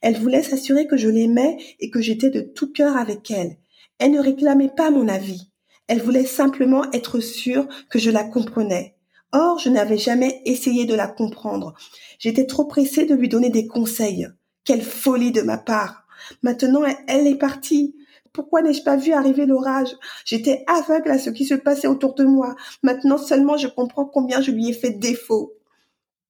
Elle 0.00 0.16
voulait 0.16 0.44
s'assurer 0.44 0.86
que 0.86 0.96
je 0.96 1.08
l'aimais 1.08 1.58
et 1.80 1.90
que 1.90 2.00
j'étais 2.00 2.30
de 2.30 2.40
tout 2.40 2.72
cœur 2.72 2.96
avec 2.96 3.30
elle. 3.32 3.56
Elle 3.98 4.12
ne 4.12 4.20
réclamait 4.20 4.72
pas 4.74 4.90
mon 4.90 5.08
avis. 5.08 5.50
Elle 5.88 6.02
voulait 6.02 6.24
simplement 6.24 6.90
être 6.92 7.20
sûre 7.20 7.66
que 7.90 7.98
je 7.98 8.10
la 8.10 8.24
comprenais. 8.24 8.95
Or, 9.32 9.58
je 9.58 9.68
n'avais 9.68 9.98
jamais 9.98 10.40
essayé 10.44 10.84
de 10.84 10.94
la 10.94 11.08
comprendre. 11.08 11.74
J'étais 12.18 12.46
trop 12.46 12.64
pressée 12.64 13.06
de 13.06 13.14
lui 13.14 13.28
donner 13.28 13.50
des 13.50 13.66
conseils. 13.66 14.28
Quelle 14.64 14.82
folie 14.82 15.32
de 15.32 15.42
ma 15.42 15.58
part. 15.58 16.06
Maintenant, 16.42 16.82
elle 17.06 17.26
est 17.26 17.38
partie. 17.38 17.94
Pourquoi 18.32 18.62
n'ai-je 18.62 18.82
pas 18.82 18.96
vu 18.96 19.12
arriver 19.12 19.46
l'orage? 19.46 19.96
J'étais 20.24 20.64
aveugle 20.66 21.10
à 21.10 21.18
ce 21.18 21.30
qui 21.30 21.44
se 21.44 21.54
passait 21.54 21.88
autour 21.88 22.14
de 22.14 22.24
moi. 22.24 22.54
Maintenant 22.82 23.16
seulement 23.16 23.56
je 23.56 23.66
comprends 23.66 24.04
combien 24.04 24.42
je 24.42 24.50
lui 24.50 24.68
ai 24.68 24.72
fait 24.74 24.90
défaut. 24.90 25.54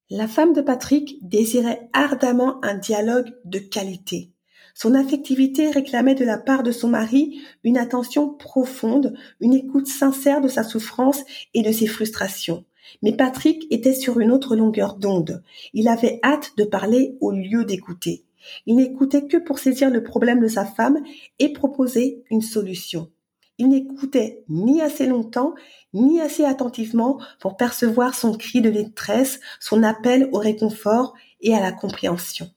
La 0.09 0.29
femme 0.29 0.53
de 0.53 0.61
Patrick 0.61 1.19
désirait 1.23 1.89
ardemment 1.93 2.65
un 2.65 2.75
dialogue 2.75 3.33
de 3.45 3.59
qualité. 3.59 4.31
Son 4.73 4.95
affectivité 4.95 5.71
réclamait 5.71 6.15
de 6.15 6.25
la 6.25 6.39
part 6.39 6.63
de 6.63 6.71
son 6.71 6.89
mari 6.89 7.41
une 7.65 7.77
attention 7.77 8.29
profonde, 8.29 9.15
une 9.41 9.55
écoute 9.55 9.89
sincère 9.89 10.41
de 10.41 10.49
sa 10.49 10.63
souffrance 10.63 11.25
et 11.55 11.63
de 11.63 11.73
ses 11.73 11.89
frustrations. 11.89 12.65
Mais 13.03 13.13
Patrick 13.13 13.67
était 13.71 13.95
sur 13.95 14.21
une 14.21 14.31
autre 14.31 14.57
longueur 14.57 14.97
d'onde. 14.97 15.43
Il 15.73 15.89
avait 15.89 16.21
hâte 16.23 16.53
de 16.57 16.65
parler 16.65 17.17
au 17.21 17.31
lieu 17.33 17.65
d'écouter. 17.65 18.25
Il 18.67 18.77
n'écoutait 18.77 19.27
que 19.27 19.37
pour 19.37 19.59
saisir 19.59 19.91
le 19.91 20.03
problème 20.03 20.41
de 20.41 20.49
sa 20.49 20.65
femme 20.65 21.03
et 21.39 21.53
proposer 21.53 22.23
une 22.31 22.43
solution. 22.43 23.11
Il 23.59 23.71
n'écoutait 23.71 24.45
ni 24.49 24.83
assez 24.83 25.07
longtemps, 25.07 25.55
ni 25.95 26.21
assez 26.21 26.45
attentivement 26.45 27.19
pour 27.41 27.57
percevoir 27.57 28.15
son 28.15 28.37
cri 28.37 28.61
de 28.61 28.71
détresse, 28.71 29.41
son 29.61 29.83
appel 29.83 30.29
au 30.33 30.39
réconfort 30.39 31.15
et 31.41 31.55
à 31.55 31.61
la 31.61 31.73
compréhension. 31.73 32.51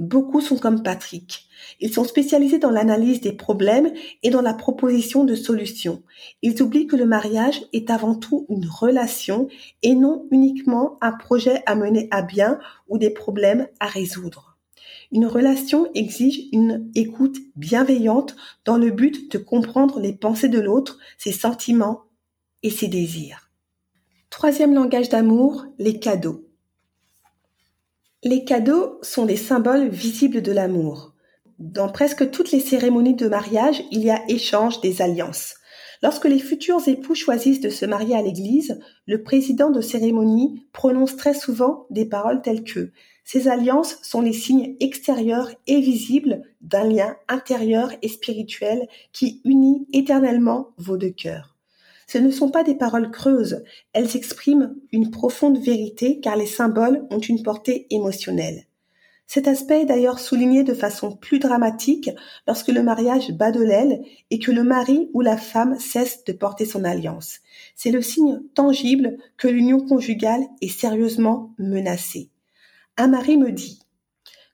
Beaucoup 0.00 0.40
sont 0.40 0.56
comme 0.56 0.82
Patrick. 0.82 1.46
Ils 1.78 1.92
sont 1.92 2.04
spécialisés 2.04 2.58
dans 2.58 2.70
l'analyse 2.70 3.20
des 3.20 3.32
problèmes 3.32 3.92
et 4.22 4.30
dans 4.30 4.40
la 4.40 4.54
proposition 4.54 5.24
de 5.24 5.34
solutions. 5.34 6.02
Ils 6.40 6.62
oublient 6.62 6.86
que 6.86 6.96
le 6.96 7.04
mariage 7.04 7.60
est 7.74 7.90
avant 7.90 8.14
tout 8.14 8.46
une 8.48 8.66
relation 8.66 9.48
et 9.82 9.94
non 9.94 10.26
uniquement 10.30 10.96
un 11.02 11.12
projet 11.12 11.62
à 11.66 11.74
mener 11.74 12.08
à 12.12 12.22
bien 12.22 12.58
ou 12.88 12.96
des 12.96 13.10
problèmes 13.10 13.68
à 13.78 13.88
résoudre. 13.88 14.56
Une 15.12 15.26
relation 15.26 15.86
exige 15.94 16.48
une 16.50 16.90
écoute 16.94 17.36
bienveillante 17.56 18.36
dans 18.64 18.78
le 18.78 18.90
but 18.90 19.30
de 19.30 19.36
comprendre 19.36 20.00
les 20.00 20.14
pensées 20.14 20.48
de 20.48 20.60
l'autre, 20.60 20.98
ses 21.18 21.32
sentiments 21.32 22.04
et 22.62 22.70
ses 22.70 22.88
désirs. 22.88 23.50
Troisième 24.30 24.72
langage 24.72 25.10
d'amour, 25.10 25.66
les 25.78 26.00
cadeaux. 26.00 26.49
Les 28.22 28.44
cadeaux 28.44 28.98
sont 29.00 29.24
des 29.24 29.36
symboles 29.36 29.88
visibles 29.88 30.42
de 30.42 30.52
l'amour. 30.52 31.14
Dans 31.58 31.88
presque 31.88 32.30
toutes 32.30 32.52
les 32.52 32.60
cérémonies 32.60 33.14
de 33.14 33.28
mariage, 33.28 33.82
il 33.90 34.04
y 34.04 34.10
a 34.10 34.22
échange 34.28 34.82
des 34.82 35.00
alliances. 35.00 35.54
Lorsque 36.02 36.26
les 36.26 36.38
futurs 36.38 36.86
époux 36.86 37.14
choisissent 37.14 37.62
de 37.62 37.70
se 37.70 37.86
marier 37.86 38.14
à 38.14 38.20
l'église, 38.20 38.78
le 39.06 39.22
président 39.22 39.70
de 39.70 39.80
cérémonie 39.80 40.66
prononce 40.74 41.16
très 41.16 41.32
souvent 41.32 41.86
des 41.88 42.04
paroles 42.04 42.42
telles 42.42 42.62
que 42.62 42.92
ces 43.24 43.48
alliances 43.48 43.96
sont 44.02 44.20
les 44.20 44.34
signes 44.34 44.76
extérieurs 44.80 45.48
et 45.66 45.80
visibles 45.80 46.42
d'un 46.60 46.84
lien 46.84 47.16
intérieur 47.26 47.90
et 48.02 48.08
spirituel 48.08 48.86
qui 49.12 49.40
unit 49.46 49.86
éternellement 49.94 50.74
vos 50.76 50.98
deux 50.98 51.08
cœurs. 51.08 51.56
Ce 52.12 52.18
ne 52.18 52.32
sont 52.32 52.50
pas 52.50 52.64
des 52.64 52.74
paroles 52.74 53.12
creuses, 53.12 53.62
elles 53.92 54.16
expriment 54.16 54.74
une 54.90 55.12
profonde 55.12 55.58
vérité 55.58 56.18
car 56.18 56.34
les 56.34 56.44
symboles 56.44 57.06
ont 57.08 57.20
une 57.20 57.44
portée 57.44 57.86
émotionnelle. 57.90 58.66
Cet 59.28 59.46
aspect 59.46 59.82
est 59.82 59.86
d'ailleurs 59.86 60.18
souligné 60.18 60.64
de 60.64 60.74
façon 60.74 61.14
plus 61.14 61.38
dramatique 61.38 62.10
lorsque 62.48 62.66
le 62.66 62.82
mariage 62.82 63.30
bat 63.30 63.52
de 63.52 63.62
l'aile 63.62 64.02
et 64.32 64.40
que 64.40 64.50
le 64.50 64.64
mari 64.64 65.08
ou 65.14 65.20
la 65.20 65.36
femme 65.36 65.78
cesse 65.78 66.24
de 66.24 66.32
porter 66.32 66.64
son 66.64 66.82
alliance. 66.82 67.38
C'est 67.76 67.92
le 67.92 68.02
signe 68.02 68.40
tangible 68.56 69.16
que 69.36 69.46
l'union 69.46 69.78
conjugale 69.78 70.42
est 70.62 70.80
sérieusement 70.80 71.54
menacée. 71.58 72.28
Un 72.96 73.06
mari 73.06 73.36
me 73.36 73.52
dit 73.52 73.82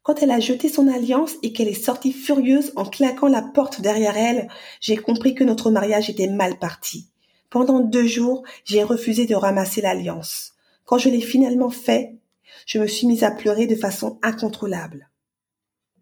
quand 0.02 0.22
elle 0.22 0.30
a 0.30 0.40
jeté 0.40 0.68
son 0.68 0.88
alliance 0.88 1.32
et 1.42 1.54
qu'elle 1.54 1.68
est 1.68 1.72
sortie 1.72 2.12
furieuse 2.12 2.72
en 2.76 2.84
claquant 2.84 3.28
la 3.28 3.40
porte 3.40 3.80
derrière 3.80 4.18
elle, 4.18 4.46
j'ai 4.82 4.98
compris 4.98 5.34
que 5.34 5.42
notre 5.42 5.70
mariage 5.70 6.10
était 6.10 6.28
mal 6.28 6.58
parti. 6.58 7.08
Pendant 7.50 7.80
deux 7.80 8.06
jours, 8.06 8.44
j'ai 8.64 8.82
refusé 8.82 9.26
de 9.26 9.34
ramasser 9.34 9.80
l'alliance. 9.80 10.54
Quand 10.84 10.98
je 10.98 11.08
l'ai 11.08 11.20
finalement 11.20 11.70
fait, 11.70 12.16
je 12.66 12.78
me 12.78 12.86
suis 12.86 13.06
mise 13.06 13.24
à 13.24 13.30
pleurer 13.30 13.66
de 13.66 13.76
façon 13.76 14.18
incontrôlable. 14.22 15.08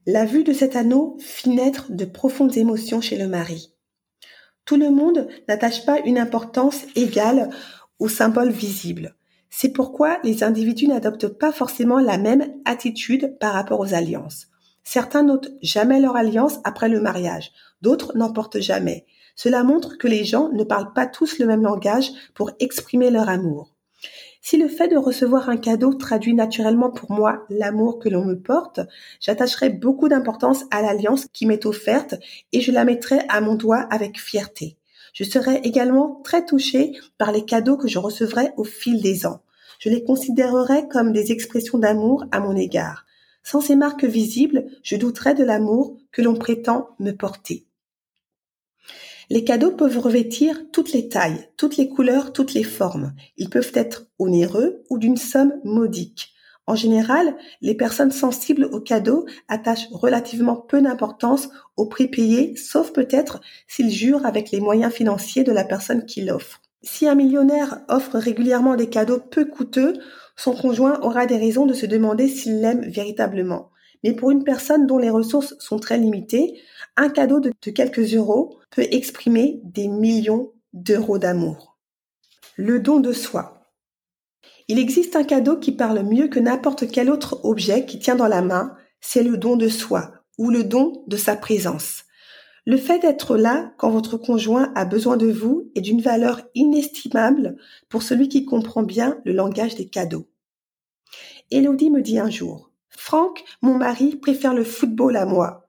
La 0.06 0.26
vue 0.26 0.44
de 0.44 0.52
cet 0.52 0.76
anneau 0.76 1.16
fit 1.20 1.50
naître 1.50 1.90
de 1.90 2.04
profondes 2.04 2.56
émotions 2.56 3.00
chez 3.00 3.16
le 3.16 3.26
mari. 3.26 3.72
Tout 4.64 4.76
le 4.76 4.90
monde 4.90 5.28
n'attache 5.48 5.84
pas 5.84 6.00
une 6.00 6.18
importance 6.18 6.82
égale 6.94 7.50
au 7.98 8.08
symbole 8.08 8.50
visible. 8.50 9.14
C'est 9.50 9.72
pourquoi 9.72 10.18
les 10.24 10.42
individus 10.42 10.88
n'adoptent 10.88 11.28
pas 11.28 11.52
forcément 11.52 12.00
la 12.00 12.18
même 12.18 12.52
attitude 12.64 13.38
par 13.38 13.54
rapport 13.54 13.80
aux 13.80 13.94
alliances. 13.94 14.48
Certains 14.82 15.22
n'ôtent 15.22 15.52
jamais 15.62 16.00
leur 16.00 16.16
alliance 16.16 16.58
après 16.64 16.88
le 16.88 17.00
mariage, 17.00 17.52
d'autres 17.80 18.16
n'en 18.16 18.32
portent 18.32 18.60
jamais. 18.60 19.06
Cela 19.34 19.64
montre 19.64 19.98
que 19.98 20.08
les 20.08 20.24
gens 20.24 20.48
ne 20.50 20.64
parlent 20.64 20.92
pas 20.92 21.06
tous 21.06 21.38
le 21.38 21.46
même 21.46 21.62
langage 21.62 22.10
pour 22.34 22.50
exprimer 22.60 23.10
leur 23.10 23.28
amour. 23.28 23.74
Si 24.46 24.58
le 24.58 24.68
fait 24.68 24.88
de 24.88 24.98
recevoir 24.98 25.48
un 25.48 25.56
cadeau 25.56 25.94
traduit 25.94 26.34
naturellement 26.34 26.90
pour 26.90 27.10
moi 27.10 27.46
l'amour 27.48 27.98
que 27.98 28.10
l'on 28.10 28.26
me 28.26 28.38
porte, 28.38 28.80
j'attacherai 29.18 29.70
beaucoup 29.70 30.08
d'importance 30.10 30.64
à 30.70 30.82
l'alliance 30.82 31.26
qui 31.32 31.46
m'est 31.46 31.64
offerte 31.64 32.14
et 32.52 32.60
je 32.60 32.70
la 32.70 32.84
mettrai 32.84 33.20
à 33.30 33.40
mon 33.40 33.54
doigt 33.54 33.86
avec 33.90 34.20
fierté. 34.20 34.76
Je 35.14 35.24
serai 35.24 35.60
également 35.64 36.20
très 36.24 36.44
touchée 36.44 36.92
par 37.16 37.32
les 37.32 37.46
cadeaux 37.46 37.78
que 37.78 37.88
je 37.88 37.98
recevrai 37.98 38.50
au 38.58 38.64
fil 38.64 39.00
des 39.00 39.24
ans. 39.24 39.40
Je 39.78 39.88
les 39.88 40.04
considérerai 40.04 40.88
comme 40.88 41.12
des 41.12 41.32
expressions 41.32 41.78
d'amour 41.78 42.26
à 42.30 42.40
mon 42.40 42.54
égard. 42.54 43.06
Sans 43.42 43.62
ces 43.62 43.76
marques 43.76 44.04
visibles, 44.04 44.66
je 44.82 44.96
douterais 44.96 45.34
de 45.34 45.44
l'amour 45.44 45.96
que 46.12 46.20
l'on 46.20 46.34
prétend 46.34 46.90
me 46.98 47.12
porter. 47.12 47.64
Les 49.30 49.44
cadeaux 49.44 49.72
peuvent 49.72 49.98
revêtir 49.98 50.70
toutes 50.72 50.92
les 50.92 51.08
tailles, 51.08 51.48
toutes 51.56 51.76
les 51.76 51.88
couleurs, 51.88 52.32
toutes 52.32 52.54
les 52.54 52.64
formes. 52.64 53.14
Ils 53.36 53.50
peuvent 53.50 53.72
être 53.74 54.06
onéreux 54.18 54.82
ou 54.90 54.98
d'une 54.98 55.16
somme 55.16 55.54
modique. 55.64 56.34
En 56.66 56.74
général, 56.74 57.36
les 57.60 57.74
personnes 57.74 58.10
sensibles 58.10 58.64
aux 58.72 58.80
cadeaux 58.80 59.26
attachent 59.48 59.88
relativement 59.92 60.56
peu 60.56 60.80
d'importance 60.80 61.50
au 61.76 61.86
prix 61.86 62.08
payé, 62.08 62.56
sauf 62.56 62.92
peut-être 62.92 63.40
s'ils 63.68 63.90
jurent 63.90 64.24
avec 64.24 64.50
les 64.50 64.60
moyens 64.60 64.92
financiers 64.92 65.44
de 65.44 65.52
la 65.52 65.64
personne 65.64 66.06
qui 66.06 66.22
l'offre. 66.22 66.62
Si 66.82 67.06
un 67.06 67.14
millionnaire 67.14 67.80
offre 67.88 68.18
régulièrement 68.18 68.76
des 68.76 68.88
cadeaux 68.88 69.18
peu 69.18 69.44
coûteux, 69.44 69.94
son 70.36 70.54
conjoint 70.54 71.00
aura 71.02 71.26
des 71.26 71.36
raisons 71.36 71.66
de 71.66 71.74
se 71.74 71.86
demander 71.86 72.28
s'il 72.28 72.60
l'aime 72.60 72.84
véritablement. 72.88 73.70
Mais 74.04 74.12
pour 74.12 74.30
une 74.30 74.44
personne 74.44 74.86
dont 74.86 74.98
les 74.98 75.10
ressources 75.10 75.54
sont 75.58 75.78
très 75.78 75.96
limitées, 75.96 76.60
un 76.96 77.08
cadeau 77.08 77.40
de, 77.40 77.50
quelques 77.70 78.14
euros 78.14 78.58
peut 78.70 78.86
exprimer 78.90 79.60
des 79.64 79.88
millions 79.88 80.52
d'euros 80.74 81.18
d'amour. 81.18 81.78
Le 82.56 82.78
don 82.78 83.00
de 83.00 83.12
soi. 83.12 83.72
Il 84.68 84.78
existe 84.78 85.16
un 85.16 85.24
cadeau 85.24 85.56
qui 85.56 85.72
parle 85.72 86.02
mieux 86.02 86.28
que 86.28 86.38
n'importe 86.38 86.90
quel 86.90 87.10
autre 87.10 87.40
objet 87.44 87.86
qui 87.86 87.98
tient 87.98 88.14
dans 88.14 88.28
la 88.28 88.42
main, 88.42 88.76
c'est 89.00 89.22
le 89.22 89.38
don 89.38 89.56
de 89.56 89.68
soi 89.68 90.12
ou 90.38 90.50
le 90.50 90.64
don 90.64 91.02
de 91.06 91.16
sa 91.16 91.34
présence. 91.34 92.04
Le 92.66 92.76
fait 92.76 92.98
d'être 92.98 93.36
là 93.36 93.72
quand 93.78 93.90
votre 93.90 94.16
conjoint 94.16 94.72
a 94.74 94.84
besoin 94.84 95.16
de 95.16 95.30
vous 95.30 95.70
est 95.74 95.82
d'une 95.82 96.00
valeur 96.00 96.42
inestimable 96.54 97.56
pour 97.88 98.02
celui 98.02 98.28
qui 98.28 98.44
comprend 98.44 98.82
bien 98.82 99.18
le 99.24 99.32
langage 99.32 99.74
des 99.74 99.86
cadeaux. 99.86 100.28
Elodie 101.50 101.90
me 101.90 102.00
dit 102.00 102.18
un 102.18 102.30
jour, 102.30 102.70
Franck, 102.96 103.44
mon 103.62 103.74
mari, 103.74 104.16
préfère 104.16 104.54
le 104.54 104.64
football 104.64 105.16
à 105.16 105.26
moi. 105.26 105.68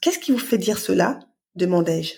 Qu'est-ce 0.00 0.18
qui 0.18 0.32
vous 0.32 0.38
fait 0.38 0.58
dire 0.58 0.78
cela? 0.78 1.18
demandai-je. 1.54 2.14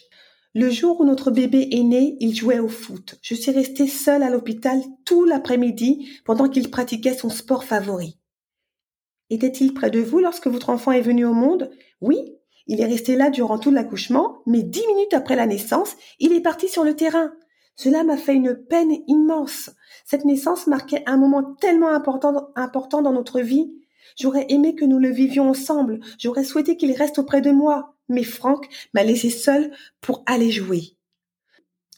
Le 0.54 0.70
jour 0.70 1.00
où 1.00 1.04
notre 1.04 1.30
bébé 1.30 1.68
est 1.70 1.84
né, 1.84 2.16
il 2.20 2.34
jouait 2.34 2.58
au 2.58 2.68
foot. 2.68 3.16
Je 3.22 3.34
suis 3.34 3.52
restée 3.52 3.86
seule 3.86 4.22
à 4.22 4.30
l'hôpital 4.30 4.80
tout 5.04 5.24
l'après-midi 5.24 6.08
pendant 6.24 6.48
qu'il 6.48 6.70
pratiquait 6.70 7.14
son 7.14 7.30
sport 7.30 7.64
favori. 7.64 8.18
Était-il 9.30 9.74
près 9.74 9.90
de 9.90 10.00
vous 10.00 10.18
lorsque 10.18 10.46
votre 10.46 10.70
enfant 10.70 10.90
est 10.92 11.02
venu 11.02 11.24
au 11.26 11.34
monde? 11.34 11.70
Oui, 12.00 12.38
il 12.66 12.80
est 12.80 12.86
resté 12.86 13.16
là 13.16 13.30
durant 13.30 13.58
tout 13.58 13.70
l'accouchement, 13.70 14.42
mais 14.46 14.62
dix 14.62 14.86
minutes 14.88 15.14
après 15.14 15.36
la 15.36 15.46
naissance, 15.46 15.96
il 16.18 16.32
est 16.32 16.40
parti 16.40 16.68
sur 16.68 16.82
le 16.82 16.96
terrain. 16.96 17.32
Cela 17.76 18.02
m'a 18.02 18.16
fait 18.16 18.34
une 18.34 18.56
peine 18.56 18.92
immense. 19.06 19.70
Cette 20.04 20.24
naissance 20.24 20.66
marquait 20.66 21.04
un 21.06 21.16
moment 21.16 21.54
tellement 21.60 21.90
important, 21.90 22.50
important 22.56 23.02
dans 23.02 23.12
notre 23.12 23.40
vie. 23.40 23.72
J'aurais 24.18 24.46
aimé 24.48 24.74
que 24.74 24.84
nous 24.84 24.98
le 24.98 25.10
vivions 25.10 25.48
ensemble. 25.48 26.00
J'aurais 26.18 26.44
souhaité 26.44 26.76
qu'il 26.76 26.92
reste 26.92 27.18
auprès 27.18 27.40
de 27.40 27.52
moi. 27.52 27.94
Mais 28.08 28.24
Franck 28.24 28.68
m'a 28.94 29.04
laissé 29.04 29.30
seule 29.30 29.70
pour 30.00 30.22
aller 30.26 30.50
jouer. 30.50 30.96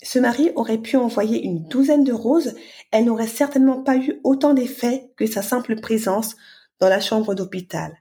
Ce 0.03 0.19
mari 0.19 0.51
aurait 0.55 0.79
pu 0.79 0.97
envoyer 0.97 1.43
une 1.43 1.65
douzaine 1.65 2.05
de 2.05 2.13
roses. 2.13 2.55
Elle 2.91 3.07
n'aurait 3.07 3.27
certainement 3.27 3.83
pas 3.83 3.97
eu 3.97 4.21
autant 4.25 4.55
d'effet 4.55 5.11
que 5.17 5.27
sa 5.27 5.41
simple 5.41 5.81
présence 5.81 6.37
dans 6.79 6.89
la 6.89 7.01
chambre 7.01 7.35
d'hôpital. 7.35 7.97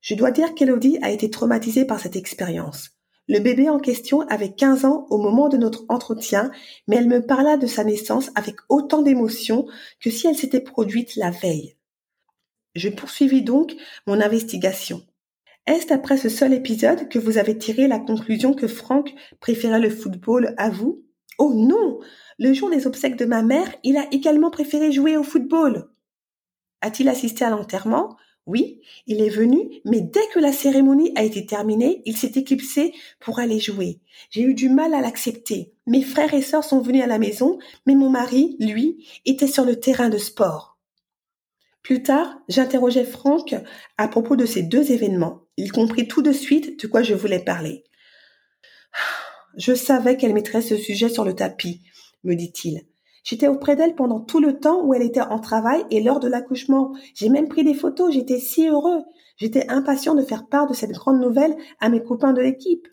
Je 0.00 0.14
dois 0.14 0.30
dire 0.30 0.54
qu'Elodie 0.54 0.98
a 1.02 1.10
été 1.10 1.30
traumatisée 1.30 1.84
par 1.84 2.00
cette 2.00 2.16
expérience. 2.16 2.90
Le 3.28 3.40
bébé 3.40 3.68
en 3.68 3.78
question 3.78 4.22
avait 4.28 4.54
15 4.54 4.84
ans 4.84 5.06
au 5.10 5.18
moment 5.18 5.48
de 5.48 5.58
notre 5.58 5.84
entretien, 5.88 6.50
mais 6.86 6.96
elle 6.96 7.08
me 7.08 7.24
parla 7.24 7.56
de 7.56 7.66
sa 7.66 7.84
naissance 7.84 8.30
avec 8.34 8.56
autant 8.68 9.02
d'émotion 9.02 9.66
que 10.00 10.10
si 10.10 10.26
elle 10.26 10.36
s'était 10.36 10.60
produite 10.60 11.16
la 11.16 11.30
veille. 11.30 11.77
Je 12.74 12.88
poursuivis 12.88 13.42
donc 13.42 13.74
mon 14.06 14.20
investigation. 14.20 15.02
Est-ce 15.66 15.92
après 15.92 16.16
ce 16.16 16.28
seul 16.28 16.54
épisode 16.54 17.08
que 17.08 17.18
vous 17.18 17.36
avez 17.36 17.58
tiré 17.58 17.88
la 17.88 17.98
conclusion 17.98 18.54
que 18.54 18.66
Franck 18.66 19.14
préférait 19.40 19.80
le 19.80 19.90
football 19.90 20.54
à 20.56 20.70
vous? 20.70 21.04
Oh 21.38 21.52
non 21.54 21.98
Le 22.38 22.52
jour 22.54 22.70
des 22.70 22.86
obsèques 22.86 23.16
de 23.16 23.26
ma 23.26 23.42
mère, 23.42 23.74
il 23.84 23.96
a 23.96 24.06
également 24.10 24.50
préféré 24.50 24.92
jouer 24.92 25.16
au 25.16 25.22
football. 25.22 25.90
A-t-il 26.80 27.08
assisté 27.08 27.44
à 27.44 27.50
l'enterrement? 27.50 28.16
Oui, 28.46 28.80
il 29.06 29.20
est 29.20 29.28
venu, 29.28 29.82
mais 29.84 30.00
dès 30.00 30.26
que 30.32 30.38
la 30.38 30.52
cérémonie 30.52 31.12
a 31.16 31.22
été 31.22 31.44
terminée, 31.44 32.00
il 32.06 32.16
s'est 32.16 32.32
éclipsé 32.34 32.94
pour 33.20 33.38
aller 33.38 33.60
jouer. 33.60 34.00
J'ai 34.30 34.40
eu 34.40 34.54
du 34.54 34.70
mal 34.70 34.94
à 34.94 35.02
l'accepter. 35.02 35.74
Mes 35.86 36.00
frères 36.00 36.32
et 36.32 36.40
sœurs 36.40 36.64
sont 36.64 36.80
venus 36.80 37.02
à 37.02 37.06
la 37.06 37.18
maison, 37.18 37.58
mais 37.84 37.94
mon 37.94 38.08
mari, 38.08 38.56
lui, 38.58 39.06
était 39.26 39.48
sur 39.48 39.66
le 39.66 39.78
terrain 39.78 40.08
de 40.08 40.16
sport. 40.16 40.77
Plus 41.88 42.02
tard, 42.02 42.38
j'interrogeai 42.48 43.02
Franck 43.02 43.54
à 43.96 44.08
propos 44.08 44.36
de 44.36 44.44
ces 44.44 44.62
deux 44.62 44.92
événements. 44.92 45.44
Il 45.56 45.72
comprit 45.72 46.06
tout 46.06 46.20
de 46.20 46.32
suite 46.32 46.82
de 46.82 46.86
quoi 46.86 47.00
je 47.00 47.14
voulais 47.14 47.38
parler. 47.38 47.82
Je 49.56 49.72
savais 49.72 50.18
qu'elle 50.18 50.34
mettrait 50.34 50.60
ce 50.60 50.76
sujet 50.76 51.08
sur 51.08 51.24
le 51.24 51.32
tapis, 51.32 51.80
me 52.24 52.34
dit-il. 52.34 52.82
J'étais 53.24 53.48
auprès 53.48 53.74
d'elle 53.74 53.94
pendant 53.94 54.20
tout 54.20 54.38
le 54.38 54.60
temps 54.60 54.84
où 54.84 54.92
elle 54.92 55.00
était 55.00 55.22
en 55.22 55.38
travail 55.38 55.82
et 55.90 56.02
lors 56.02 56.20
de 56.20 56.28
l'accouchement. 56.28 56.92
J'ai 57.14 57.30
même 57.30 57.48
pris 57.48 57.64
des 57.64 57.72
photos, 57.72 58.12
j'étais 58.12 58.38
si 58.38 58.68
heureux. 58.68 59.00
J'étais 59.38 59.66
impatient 59.70 60.14
de 60.14 60.20
faire 60.22 60.46
part 60.46 60.66
de 60.66 60.74
cette 60.74 60.92
grande 60.92 61.22
nouvelle 61.22 61.56
à 61.80 61.88
mes 61.88 62.02
copains 62.02 62.34
de 62.34 62.42
l'équipe. 62.42 62.86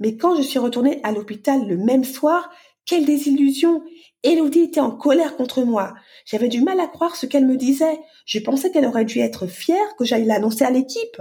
Mais 0.00 0.16
quand 0.16 0.36
je 0.36 0.42
suis 0.42 0.58
retournée 0.58 1.00
à 1.02 1.12
l'hôpital 1.12 1.68
le 1.68 1.76
même 1.76 2.04
soir, 2.04 2.48
quelle 2.88 3.04
désillusion 3.04 3.84
Elodie 4.22 4.62
était 4.62 4.80
en 4.80 4.90
colère 4.90 5.36
contre 5.36 5.62
moi. 5.62 5.94
J'avais 6.24 6.48
du 6.48 6.62
mal 6.62 6.80
à 6.80 6.86
croire 6.88 7.14
ce 7.14 7.26
qu'elle 7.26 7.46
me 7.46 7.56
disait. 7.56 8.00
Je 8.24 8.38
pensais 8.38 8.72
qu'elle 8.72 8.86
aurait 8.86 9.04
dû 9.04 9.20
être 9.20 9.46
fière 9.46 9.94
que 9.96 10.04
j'aille 10.04 10.24
l'annoncer 10.24 10.64
à 10.64 10.70
l'équipe. 10.70 11.20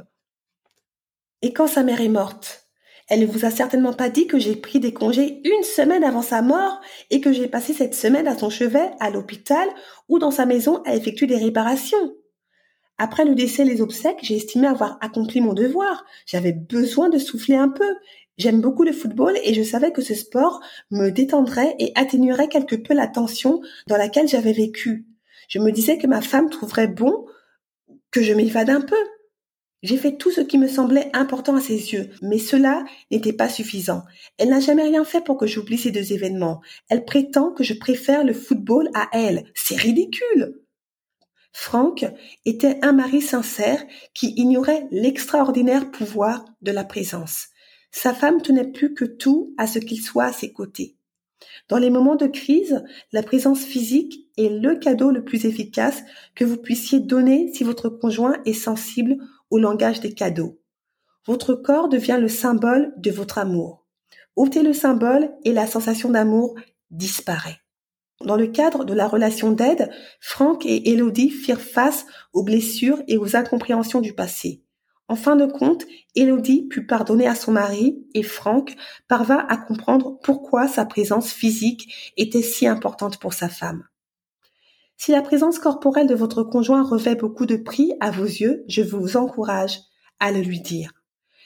Et 1.41 1.53
quand 1.53 1.67
sa 1.67 1.83
mère 1.83 2.01
est 2.01 2.07
morte, 2.07 2.67
elle 3.09 3.19
ne 3.19 3.25
vous 3.25 3.45
a 3.45 3.51
certainement 3.51 3.93
pas 3.93 4.09
dit 4.09 4.27
que 4.27 4.39
j'ai 4.39 4.55
pris 4.55 4.79
des 4.79 4.93
congés 4.93 5.41
une 5.43 5.63
semaine 5.63 6.03
avant 6.03 6.21
sa 6.21 6.41
mort 6.41 6.79
et 7.09 7.21
que 7.21 7.33
j'ai 7.33 7.47
passé 7.47 7.73
cette 7.73 7.95
semaine 7.95 8.27
à 8.27 8.37
son 8.37 8.49
chevet, 8.49 8.91
à 8.99 9.09
l'hôpital 9.09 9.67
ou 10.09 10.19
dans 10.19 10.31
sa 10.31 10.45
maison 10.45 10.81
à 10.85 10.95
effectuer 10.95 11.27
des 11.27 11.37
réparations. 11.37 12.15
Après 12.97 13.25
le 13.25 13.35
décès 13.35 13.61
et 13.61 13.65
les 13.65 13.81
obsèques, 13.81 14.23
j'ai 14.23 14.37
estimé 14.37 14.67
avoir 14.67 14.97
accompli 15.01 15.39
mon 15.39 15.53
devoir. 15.53 16.05
J'avais 16.25 16.53
besoin 16.53 17.09
de 17.09 17.19
souffler 17.19 17.55
un 17.55 17.69
peu. 17.69 17.95
J'aime 18.37 18.61
beaucoup 18.61 18.83
le 18.83 18.91
football 18.91 19.35
et 19.43 19.53
je 19.53 19.63
savais 19.63 19.91
que 19.91 20.01
ce 20.01 20.13
sport 20.13 20.61
me 20.91 21.09
détendrait 21.09 21.75
et 21.79 21.91
atténuerait 21.95 22.49
quelque 22.49 22.75
peu 22.75 22.93
la 22.93 23.07
tension 23.07 23.61
dans 23.87 23.97
laquelle 23.97 24.27
j'avais 24.27 24.53
vécu. 24.53 25.07
Je 25.49 25.59
me 25.59 25.71
disais 25.71 25.97
que 25.97 26.07
ma 26.07 26.21
femme 26.21 26.49
trouverait 26.49 26.87
bon 26.87 27.25
que 28.11 28.21
je 28.21 28.33
m'évade 28.33 28.69
un 28.69 28.81
peu. 28.81 28.95
J'ai 29.83 29.97
fait 29.97 30.17
tout 30.17 30.31
ce 30.31 30.41
qui 30.41 30.57
me 30.57 30.67
semblait 30.67 31.09
important 31.13 31.55
à 31.55 31.61
ses 31.61 31.93
yeux, 31.93 32.09
mais 32.21 32.39
cela 32.39 32.83
n'était 33.11 33.33
pas 33.33 33.49
suffisant. 33.49 34.03
Elle 34.37 34.49
n'a 34.49 34.59
jamais 34.59 34.83
rien 34.83 35.05
fait 35.05 35.23
pour 35.23 35.37
que 35.37 35.47
j'oublie 35.47 35.77
ces 35.77 35.91
deux 35.91 36.13
événements. 36.13 36.61
Elle 36.89 37.05
prétend 37.05 37.51
que 37.51 37.63
je 37.63 37.75
préfère 37.75 38.23
le 38.23 38.33
football 38.33 38.89
à 38.93 39.07
elle. 39.13 39.45
C'est 39.53 39.75
ridicule. 39.75 40.61
Franck 41.53 42.05
était 42.45 42.79
un 42.83 42.91
mari 42.91 43.21
sincère 43.21 43.83
qui 44.13 44.33
ignorait 44.35 44.87
l'extraordinaire 44.91 45.89
pouvoir 45.91 46.45
de 46.61 46.71
la 46.71 46.83
présence. 46.83 47.47
Sa 47.91 48.13
femme 48.13 48.41
tenait 48.41 48.71
plus 48.71 48.93
que 48.93 49.05
tout 49.05 49.53
à 49.57 49.67
ce 49.67 49.79
qu'il 49.79 50.01
soit 50.01 50.25
à 50.25 50.33
ses 50.33 50.51
côtés. 50.51 50.97
Dans 51.69 51.77
les 51.77 51.89
moments 51.89 52.15
de 52.15 52.27
crise, 52.27 52.83
la 53.11 53.23
présence 53.23 53.63
physique 53.63 54.27
est 54.37 54.49
le 54.49 54.75
cadeau 54.75 55.11
le 55.11 55.23
plus 55.23 55.45
efficace 55.45 56.03
que 56.35 56.45
vous 56.45 56.57
puissiez 56.57 56.99
donner 56.99 57.51
si 57.53 57.63
votre 57.63 57.89
conjoint 57.89 58.37
est 58.45 58.53
sensible 58.53 59.17
au 59.49 59.59
langage 59.59 59.99
des 59.99 60.13
cadeaux. 60.13 60.59
Votre 61.25 61.53
corps 61.53 61.89
devient 61.89 62.17
le 62.19 62.27
symbole 62.27 62.93
de 62.97 63.11
votre 63.11 63.37
amour. 63.37 63.85
Ôtez 64.35 64.63
le 64.63 64.73
symbole 64.73 65.31
et 65.43 65.51
la 65.51 65.67
sensation 65.67 66.09
d'amour 66.09 66.55
disparaît. 66.91 67.59
Dans 68.23 68.35
le 68.35 68.47
cadre 68.47 68.83
de 68.83 68.93
la 68.93 69.07
relation 69.07 69.51
d'aide, 69.51 69.91
Franck 70.19 70.65
et 70.65 70.89
Elodie 70.91 71.29
firent 71.29 71.61
face 71.61 72.05
aux 72.33 72.43
blessures 72.43 73.01
et 73.07 73.17
aux 73.17 73.35
incompréhensions 73.35 74.01
du 74.01 74.13
passé. 74.13 74.63
En 75.09 75.15
fin 75.15 75.35
de 75.35 75.45
compte, 75.45 75.85
Elodie 76.15 76.63
put 76.63 76.85
pardonner 76.85 77.27
à 77.27 77.35
son 77.35 77.53
mari 77.53 78.05
et 78.13 78.23
Franck 78.23 78.75
parvint 79.07 79.45
à 79.47 79.55
comprendre 79.55 80.19
pourquoi 80.21 80.67
sa 80.67 80.85
présence 80.85 81.31
physique 81.31 82.13
était 82.17 82.41
si 82.41 82.67
importante 82.67 83.17
pour 83.17 83.33
sa 83.33 83.47
femme. 83.47 83.85
Si 84.97 85.11
la 85.11 85.21
présence 85.21 85.59
corporelle 85.59 86.07
de 86.07 86.15
votre 86.15 86.43
conjoint 86.43 86.83
revêt 86.83 87.15
beaucoup 87.15 87.45
de 87.45 87.55
prix 87.55 87.93
à 87.99 88.11
vos 88.11 88.25
yeux, 88.25 88.65
je 88.67 88.81
vous 88.81 89.15
encourage 89.15 89.79
à 90.19 90.31
le 90.31 90.41
lui 90.41 90.59
dire. 90.59 90.91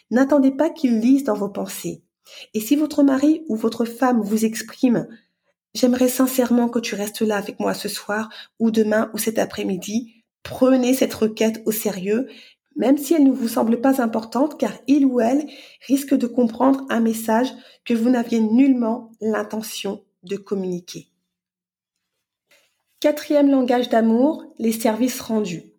N'attendez 0.10 0.52
pas 0.52 0.70
qu'il 0.70 1.00
lise 1.00 1.26
dans 1.26 1.36
vos 1.36 1.50
pensées. 1.50 2.02
Et 2.54 2.62
si 2.62 2.76
votre 2.76 3.04
mari 3.04 3.44
ou 3.48 3.56
votre 3.56 3.86
femme 3.86 4.22
vous 4.22 4.46
exprime 4.46 5.08
J'aimerais 5.74 6.10
sincèrement 6.10 6.68
que 6.68 6.80
tu 6.80 6.96
restes 6.96 7.22
là 7.22 7.38
avec 7.38 7.60
moi 7.60 7.74
ce 7.74 7.88
soir 7.88 8.30
ou 8.60 8.72
demain 8.72 9.10
ou 9.14 9.18
cet 9.18 9.40
après-midi. 9.40 10.24
Prenez 10.44 10.94
cette 10.94 11.14
requête 11.14 11.62
au 11.66 11.72
sérieux, 11.72 12.28
même 12.76 12.98
si 12.98 13.14
elle 13.14 13.24
ne 13.24 13.32
vous 13.32 13.48
semble 13.48 13.82
pas 13.82 14.02
importante, 14.02 14.60
car 14.60 14.74
il 14.88 15.06
ou 15.06 15.20
elle 15.20 15.48
risque 15.88 16.14
de 16.14 16.28
comprendre 16.28 16.86
un 16.90 17.00
message 17.00 17.50
que 17.86 17.94
vous 17.94 18.10
n'aviez 18.10 18.40
nullement 18.40 19.12
l'intention 19.22 20.04
de 20.24 20.38
communiquer. 20.38 21.08
Quatrième 23.00 23.50
langage 23.50 23.90
d'amour, 23.90 24.44
les 24.60 24.72
services 24.72 25.20
rendus. 25.22 25.74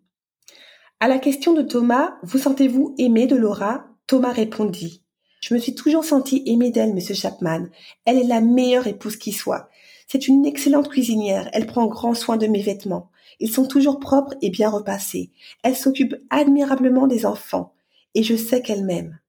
À 0.99 1.07
la 1.07 1.19
question 1.19 1.53
de 1.53 1.61
Thomas, 1.61 2.15
vous 2.23 2.37
sentez-vous 2.37 2.95
aimé? 2.97 3.27
de 3.27 3.35
Laura 3.35 3.85
Thomas 4.07 4.31
répondit. 4.31 5.03
Je 5.41 5.53
me 5.53 5.59
suis 5.59 5.75
toujours 5.75 6.05
senti 6.05 6.43
aimé 6.45 6.71
d'elle, 6.71 6.93
monsieur 6.93 7.15
Chapman. 7.15 7.67
Elle 8.05 8.17
est 8.17 8.27
la 8.27 8.41
meilleure 8.41 8.87
épouse 8.87 9.17
qui 9.17 9.31
soit. 9.31 9.69
C'est 10.07 10.27
une 10.27 10.45
excellente 10.45 10.89
cuisinière. 10.89 11.49
Elle 11.53 11.65
prend 11.65 11.87
grand 11.87 12.13
soin 12.13 12.37
de 12.37 12.47
mes 12.47 12.61
vêtements. 12.61 13.09
Ils 13.39 13.51
sont 13.51 13.67
toujours 13.67 13.99
propres 13.99 14.35
et 14.41 14.49
bien 14.49 14.69
repassés. 14.69 15.31
Elle 15.63 15.75
s'occupe 15.75 16.15
admirablement 16.29 17.07
des 17.07 17.25
enfants. 17.25 17.73
Et 18.15 18.23
je 18.23 18.35
sais 18.35 18.61
qu'elle 18.61 18.85
m'aime. 18.85 19.19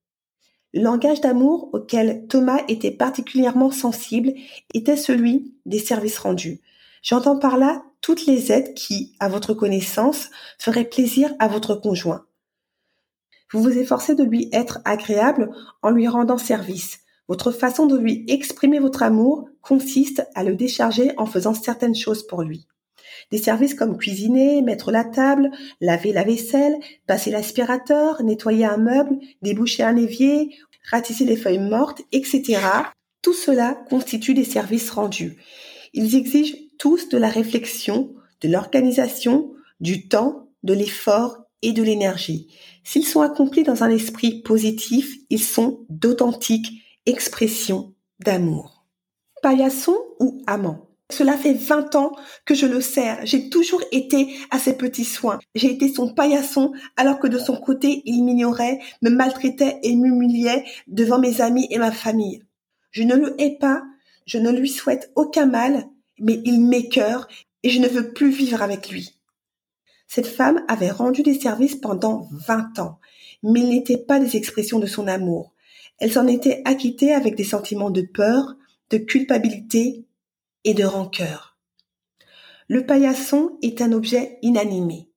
Le 0.75 0.83
langage 0.83 1.21
d'amour 1.21 1.71
auquel 1.73 2.27
Thomas 2.29 2.63
était 2.69 2.91
particulièrement 2.91 3.71
sensible 3.71 4.33
était 4.75 4.97
celui 4.97 5.55
des 5.67 5.79
services 5.79 6.19
rendus. 6.19 6.61
J'entends 7.03 7.39
par 7.39 7.59
là 7.59 7.83
toutes 8.01 8.27
les 8.27 8.51
aides 8.51 8.75
qui, 8.75 9.15
à 9.21 9.29
votre 9.29 9.55
connaissance, 9.55 10.31
feraient 10.59 10.85
plaisir 10.85 11.33
à 11.39 11.49
votre 11.49 11.75
conjoint. 11.75 12.27
Vous 13.53 13.63
vous 13.63 13.79
efforcez 13.79 14.17
de 14.17 14.25
lui 14.25 14.49
être 14.53 14.81
agréable 14.85 15.51
en 15.81 15.91
lui 15.91 16.09
rendant 16.09 16.39
service. 16.39 16.99
Votre 17.29 17.53
façon 17.53 17.87
de 17.87 17.97
lui 17.97 18.25
exprimer 18.29 18.81
votre 18.81 19.03
amour 19.03 19.49
consiste 19.63 20.27
à 20.35 20.43
le 20.43 20.57
décharger 20.57 21.13
en 21.17 21.27
faisant 21.27 21.55
certaines 21.55 21.95
choses 21.95 22.27
pour 22.27 22.43
lui. 22.43 22.67
Des 23.31 23.39
services 23.39 23.75
comme 23.75 23.97
cuisiner, 23.97 24.63
mettre 24.63 24.91
la 24.91 25.05
table, 25.05 25.51
laver 25.81 26.13
la 26.13 26.25
vaisselle, 26.25 26.77
passer 27.07 27.31
l'aspirateur, 27.31 28.23
nettoyer 28.23 28.65
un 28.65 28.77
meuble, 28.77 29.19
déboucher 29.43 29.83
un 29.83 29.97
évier, 29.97 30.51
ratisser 30.91 31.25
les 31.25 31.37
feuilles 31.37 31.59
mortes, 31.59 32.03
etc. 32.13 32.61
Tout 33.23 33.33
cela 33.33 33.75
constitue 33.89 34.35
des 34.35 34.45
services 34.45 34.91
rendus. 34.91 35.37
Ils 35.93 36.17
exigent 36.17 36.57
tous 36.79 37.09
de 37.09 37.19
la 37.19 37.29
réflexion, 37.29 38.15
de 38.41 38.49
l'organisation, 38.49 39.53
du 39.81 40.09
temps, 40.09 40.51
de 40.63 40.75
l'effort 40.75 41.39
et 41.63 41.73
de 41.73 41.83
l'énergie. 41.83 42.49
S'ils 42.85 43.07
sont 43.07 43.23
accomplis 43.23 43.63
dans 43.63 43.83
un 43.83 43.91
esprit 43.91 44.43
positif, 44.43 45.17
ils 45.31 45.43
sont 45.43 45.87
d'authentiques 45.89 46.83
expressions 47.07 47.95
d'amour. 48.21 48.87
Paillasson 49.43 49.97
ou 50.21 50.43
amant? 50.47 50.94
Cela 51.15 51.37
fait 51.37 51.55
20 51.55 51.95
ans 51.95 52.13
que 52.45 52.55
je 52.55 52.67
le 52.67 52.81
sers. 52.81 53.21
J'ai 53.25 53.49
toujours 53.49 53.83
été 53.93 54.37
à 54.51 54.59
ses 54.59 54.77
petits 54.77 55.05
soins. 55.05 55.39
J'ai 55.55 55.71
été 55.71 55.89
son 55.93 56.13
paillasson 56.13 56.73
alors 56.97 57.19
que 57.19 57.29
de 57.29 57.39
son 57.39 57.57
côté, 57.57 58.03
il 58.05 58.23
m'ignorait, 58.25 58.81
me 59.03 59.11
maltraitait 59.11 59.79
et 59.83 59.95
m'humiliait 59.95 60.65
devant 60.87 61.19
mes 61.19 61.41
amis 61.41 61.67
et 61.71 61.79
ma 61.79 61.93
famille. 61.93 62.43
Je 62.91 63.03
ne 63.03 63.15
le 63.15 63.41
hais 63.41 63.57
pas, 63.59 63.83
je 64.27 64.39
ne 64.39 64.51
lui 64.51 64.69
souhaite 64.69 65.11
aucun 65.15 65.47
mal, 65.47 65.85
mais 66.19 66.41
il 66.45 66.61
m'écœure 66.61 67.29
et 67.63 67.71
je 67.71 67.81
ne 67.81 67.89
veux 67.89 68.13
plus 68.13 68.31
vivre 68.31 68.63
avec 68.63 68.91
lui. 68.91 69.19
Cette 70.07 70.27
femme 70.27 70.65
avait 70.69 70.91
rendu 70.91 71.23
des 71.23 71.39
services 71.39 71.77
pendant 71.77 72.29
vingt 72.31 72.79
ans, 72.79 72.99
mais 73.43 73.61
ils 73.61 73.69
n'étaient 73.69 73.99
pas 73.99 74.21
des 74.21 74.37
expressions 74.37 74.79
de 74.79 74.87
son 74.87 75.09
amour. 75.09 75.53
Elle 75.99 76.13
s'en 76.13 76.27
était 76.27 76.63
acquittée 76.65 77.15
avec 77.15 77.37
des 77.37 77.45
sentiments 77.45 77.91
de 77.91 78.03
peur, 78.03 78.55
de 78.91 78.99
culpabilité 78.99 80.05
et 80.65 80.75
de 80.75 80.85
rancœur. 80.85 81.59
Le 82.69 82.87
paillasson 82.87 83.59
est 83.63 83.83
un 83.83 83.93
objet 83.93 84.39
inanimé. 84.43 85.11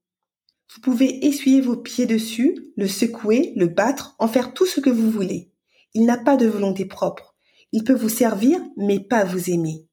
Vous 0.74 0.82
pouvez 0.82 1.26
essuyer 1.26 1.62
vos 1.62 1.78
pieds 1.78 2.06
dessus, 2.06 2.74
le 2.76 2.88
secouer, 2.88 3.54
le 3.56 3.68
battre, 3.68 4.16
en 4.20 4.28
faire 4.28 4.54
tout 4.54 4.66
ce 4.66 4.80
que 4.80 4.90
vous 4.90 5.10
voulez. 5.10 5.52
Il 5.94 6.06
n'a 6.06 6.18
pas 6.18 6.36
de 6.36 6.46
volonté 6.46 6.86
propre. 6.86 7.36
Il 7.72 7.84
peut 7.84 7.94
vous 7.94 8.10
servir, 8.10 8.60
mais 8.76 9.00
pas 9.00 9.24
vous 9.24 9.50
aimer. 9.50 9.88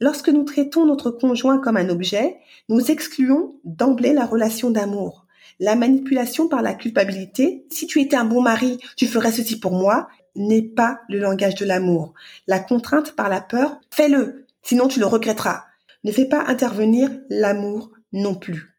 Lorsque 0.00 0.28
nous 0.28 0.44
traitons 0.44 0.86
notre 0.86 1.10
conjoint 1.10 1.58
comme 1.58 1.76
un 1.76 1.88
objet, 1.88 2.38
nous 2.68 2.90
excluons 2.90 3.60
d'emblée 3.64 4.12
la 4.12 4.26
relation 4.26 4.70
d'amour. 4.70 5.26
La 5.60 5.74
manipulation 5.74 6.48
par 6.48 6.62
la 6.62 6.74
culpabilité, 6.74 7.66
si 7.70 7.86
tu 7.86 8.00
étais 8.00 8.16
un 8.16 8.24
bon 8.24 8.40
mari, 8.40 8.78
tu 8.96 9.06
ferais 9.06 9.32
ceci 9.32 9.58
pour 9.58 9.72
moi, 9.72 10.08
n'est 10.36 10.62
pas 10.62 11.00
le 11.08 11.18
langage 11.18 11.56
de 11.56 11.64
l'amour. 11.64 12.14
La 12.46 12.60
contrainte 12.60 13.12
par 13.12 13.28
la 13.28 13.40
peur, 13.40 13.80
fais-le, 13.90 14.46
sinon 14.62 14.88
tu 14.88 15.00
le 15.00 15.06
regretteras. 15.06 15.64
Ne 16.04 16.12
fais 16.12 16.26
pas 16.26 16.44
intervenir 16.46 17.10
l'amour 17.28 17.90
non 18.12 18.34
plus. 18.34 18.78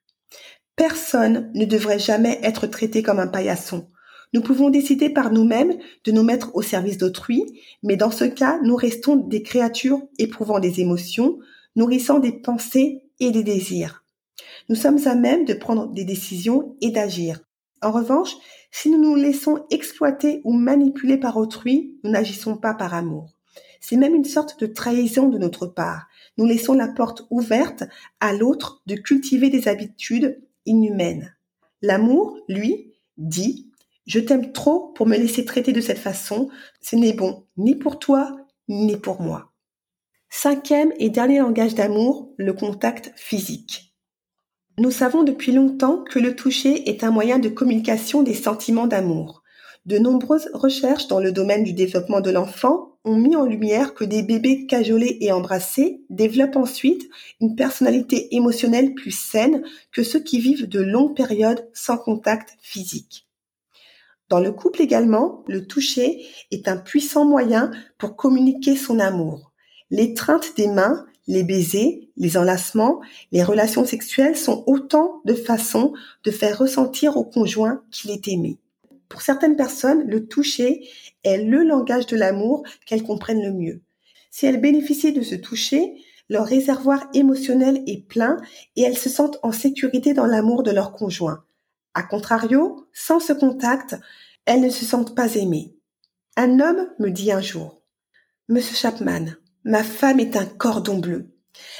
Personne 0.75 1.51
ne 1.55 1.65
devrait 1.65 1.99
jamais 1.99 2.39
être 2.41 2.65
traité 2.67 3.03
comme 3.03 3.19
un 3.19 3.27
paillasson. 3.27 3.89
Nous 4.33 4.41
pouvons 4.41 4.69
décider 4.69 5.09
par 5.09 5.31
nous-mêmes 5.31 5.77
de 6.05 6.11
nous 6.11 6.23
mettre 6.23 6.55
au 6.55 6.61
service 6.61 6.97
d'autrui, 6.97 7.43
mais 7.83 7.95
dans 7.95 8.11
ce 8.11 8.25
cas, 8.25 8.59
nous 8.63 8.75
restons 8.75 9.15
des 9.15 9.41
créatures 9.41 10.01
éprouvant 10.19 10.59
des 10.59 10.81
émotions, 10.81 11.39
nourrissant 11.75 12.19
des 12.19 12.31
pensées 12.31 13.03
et 13.19 13.31
des 13.31 13.43
désirs. 13.43 14.05
Nous 14.69 14.75
sommes 14.75 14.99
à 15.07 15.15
même 15.15 15.45
de 15.45 15.53
prendre 15.53 15.87
des 15.87 16.05
décisions 16.05 16.75
et 16.79 16.91
d'agir. 16.91 17.39
En 17.81 17.91
revanche, 17.91 18.35
si 18.71 18.89
nous 18.89 19.01
nous 19.01 19.15
laissons 19.15 19.65
exploiter 19.71 20.41
ou 20.43 20.53
manipuler 20.53 21.17
par 21.17 21.37
autrui, 21.37 21.97
nous 22.03 22.11
n'agissons 22.11 22.55
pas 22.55 22.75
par 22.75 22.93
amour. 22.93 23.38
C'est 23.79 23.97
même 23.97 24.15
une 24.15 24.25
sorte 24.25 24.59
de 24.59 24.65
trahison 24.65 25.29
de 25.29 25.37
notre 25.37 25.67
part. 25.67 26.07
Nous 26.37 26.45
laissons 26.45 26.73
la 26.73 26.87
porte 26.87 27.23
ouverte 27.29 27.83
à 28.19 28.33
l'autre 28.33 28.81
de 28.85 28.95
cultiver 28.95 29.49
des 29.49 29.67
habitudes 29.67 30.41
inhumaines. 30.65 31.35
L'amour, 31.81 32.37
lui, 32.47 32.93
dit 33.17 33.69
je 34.09 34.19
t'aime 34.19 34.51
trop 34.51 34.87
pour 34.95 35.05
me 35.05 35.15
laisser 35.15 35.45
traiter 35.45 35.71
de 35.71 35.81
cette 35.81 35.99
façon. 35.99 36.49
Ce 36.81 36.95
n'est 36.95 37.13
bon 37.13 37.45
ni 37.57 37.75
pour 37.75 37.99
toi, 37.99 38.35
ni 38.67 38.97
pour 38.97 39.21
moi. 39.21 39.51
Cinquième 40.31 40.91
et 40.97 41.11
dernier 41.11 41.39
langage 41.39 41.75
d'amour, 41.75 42.33
le 42.37 42.53
contact 42.53 43.11
physique. 43.15 43.93
Nous 44.79 44.89
savons 44.89 45.21
depuis 45.21 45.51
longtemps 45.51 46.03
que 46.03 46.17
le 46.17 46.35
toucher 46.35 46.89
est 46.89 47.03
un 47.03 47.11
moyen 47.11 47.37
de 47.37 47.49
communication 47.49 48.23
des 48.23 48.33
sentiments 48.33 48.87
d'amour. 48.87 49.43
De 49.85 49.99
nombreuses 49.99 50.49
recherches 50.53 51.07
dans 51.07 51.19
le 51.19 51.31
domaine 51.31 51.63
du 51.63 51.73
développement 51.73 52.21
de 52.21 52.31
l'enfant 52.31 52.88
ont 53.05 53.15
mis 53.15 53.35
en 53.35 53.45
lumière 53.45 53.93
que 53.93 54.03
des 54.03 54.23
bébés 54.23 54.65
cajolés 54.65 55.17
et 55.21 55.31
embrassés 55.31 56.01
développent 56.09 56.57
ensuite 56.57 57.09
une 57.39 57.55
personnalité 57.55 58.35
émotionnelle 58.35 58.93
plus 58.93 59.11
saine 59.11 59.63
que 59.91 60.03
ceux 60.03 60.19
qui 60.19 60.39
vivent 60.39 60.67
de 60.67 60.81
longues 60.81 61.15
périodes 61.15 61.69
sans 61.73 61.97
contact 61.97 62.57
physique. 62.61 63.27
Dans 64.29 64.39
le 64.39 64.51
couple 64.51 64.81
également, 64.81 65.43
le 65.47 65.65
toucher 65.65 66.25
est 66.51 66.67
un 66.67 66.77
puissant 66.77 67.25
moyen 67.25 67.71
pour 67.97 68.15
communiquer 68.15 68.75
son 68.75 68.99
amour. 68.99 69.51
L'étreinte 69.89 70.55
des 70.55 70.67
mains, 70.67 71.07
les 71.27 71.43
baisers, 71.43 72.09
les 72.15 72.37
enlacements, 72.37 73.01
les 73.31 73.43
relations 73.43 73.85
sexuelles 73.85 74.37
sont 74.37 74.63
autant 74.67 75.21
de 75.25 75.33
façons 75.33 75.93
de 76.23 76.31
faire 76.31 76.59
ressentir 76.59 77.17
au 77.17 77.23
conjoint 77.23 77.81
qu'il 77.91 78.11
est 78.11 78.27
aimé. 78.27 78.59
Pour 79.09 79.21
certaines 79.23 79.55
personnes, 79.55 80.07
le 80.07 80.27
toucher 80.27 80.87
est 81.23 81.43
le 81.43 81.63
langage 81.63 82.05
de 82.05 82.15
l'amour 82.15 82.63
qu'elles 82.85 83.03
comprennent 83.03 83.43
le 83.43 83.51
mieux. 83.51 83.81
Si 84.31 84.45
elles 84.45 84.61
bénéficient 84.61 85.13
de 85.13 85.23
ce 85.23 85.35
toucher, 85.35 85.95
leur 86.29 86.45
réservoir 86.45 87.07
émotionnel 87.15 87.83
est 87.87 88.07
plein 88.07 88.37
et 88.75 88.83
elles 88.83 88.97
se 88.97 89.09
sentent 89.09 89.39
en 89.41 89.51
sécurité 89.51 90.13
dans 90.13 90.27
l'amour 90.27 90.61
de 90.61 90.71
leur 90.71 90.93
conjoint. 90.93 91.43
A 91.95 92.03
contrario, 92.03 92.85
sans 92.93 93.19
ce 93.19 93.33
contact, 93.33 93.95
elles 94.45 94.61
ne 94.61 94.69
se 94.69 94.85
sentent 94.85 95.15
pas 95.15 95.35
aimées. 95.35 95.75
Un 96.37 96.59
homme 96.59 96.87
me 96.99 97.09
dit 97.09 97.31
un 97.31 97.41
jour, 97.41 97.81
Monsieur 98.47 98.75
Chapman, 98.75 99.25
ma 99.63 99.83
femme 99.83 100.19
est 100.19 100.37
un 100.37 100.45
cordon 100.45 100.99
bleu. 100.99 101.31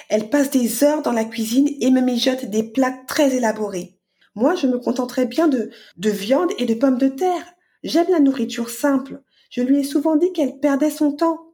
Elle 0.10 0.30
passe 0.30 0.50
des 0.50 0.84
heures 0.84 1.04
dans 1.04 1.12
la 1.12 1.26
cuisine 1.26 1.70
et 1.80 1.92
me 1.92 2.02
mijote 2.02 2.46
des 2.46 2.64
plats 2.64 2.98
très 3.08 3.36
élaborés. 3.36 3.99
Moi, 4.36 4.56
je 4.56 4.68
me 4.68 4.80
contenterais 4.80 5.26
bien 5.26 5.48
de, 5.48 5.70
de 5.98 6.10
viande 6.10 6.52
et 6.58 6.66
de 6.66 6.74
pommes 6.74 6.98
de 6.98 7.08
terre. 7.08 7.54
J'aime 7.84 8.10
la 8.10 8.20
nourriture 8.20 8.70
simple. 8.70 9.22
Je 9.50 9.62
lui 9.62 9.80
ai 9.80 9.84
souvent 9.84 10.16
dit 10.16 10.32
qu'elle 10.34 10.60
perdait 10.60 10.92
son 10.92 11.14
temps. 11.14 11.54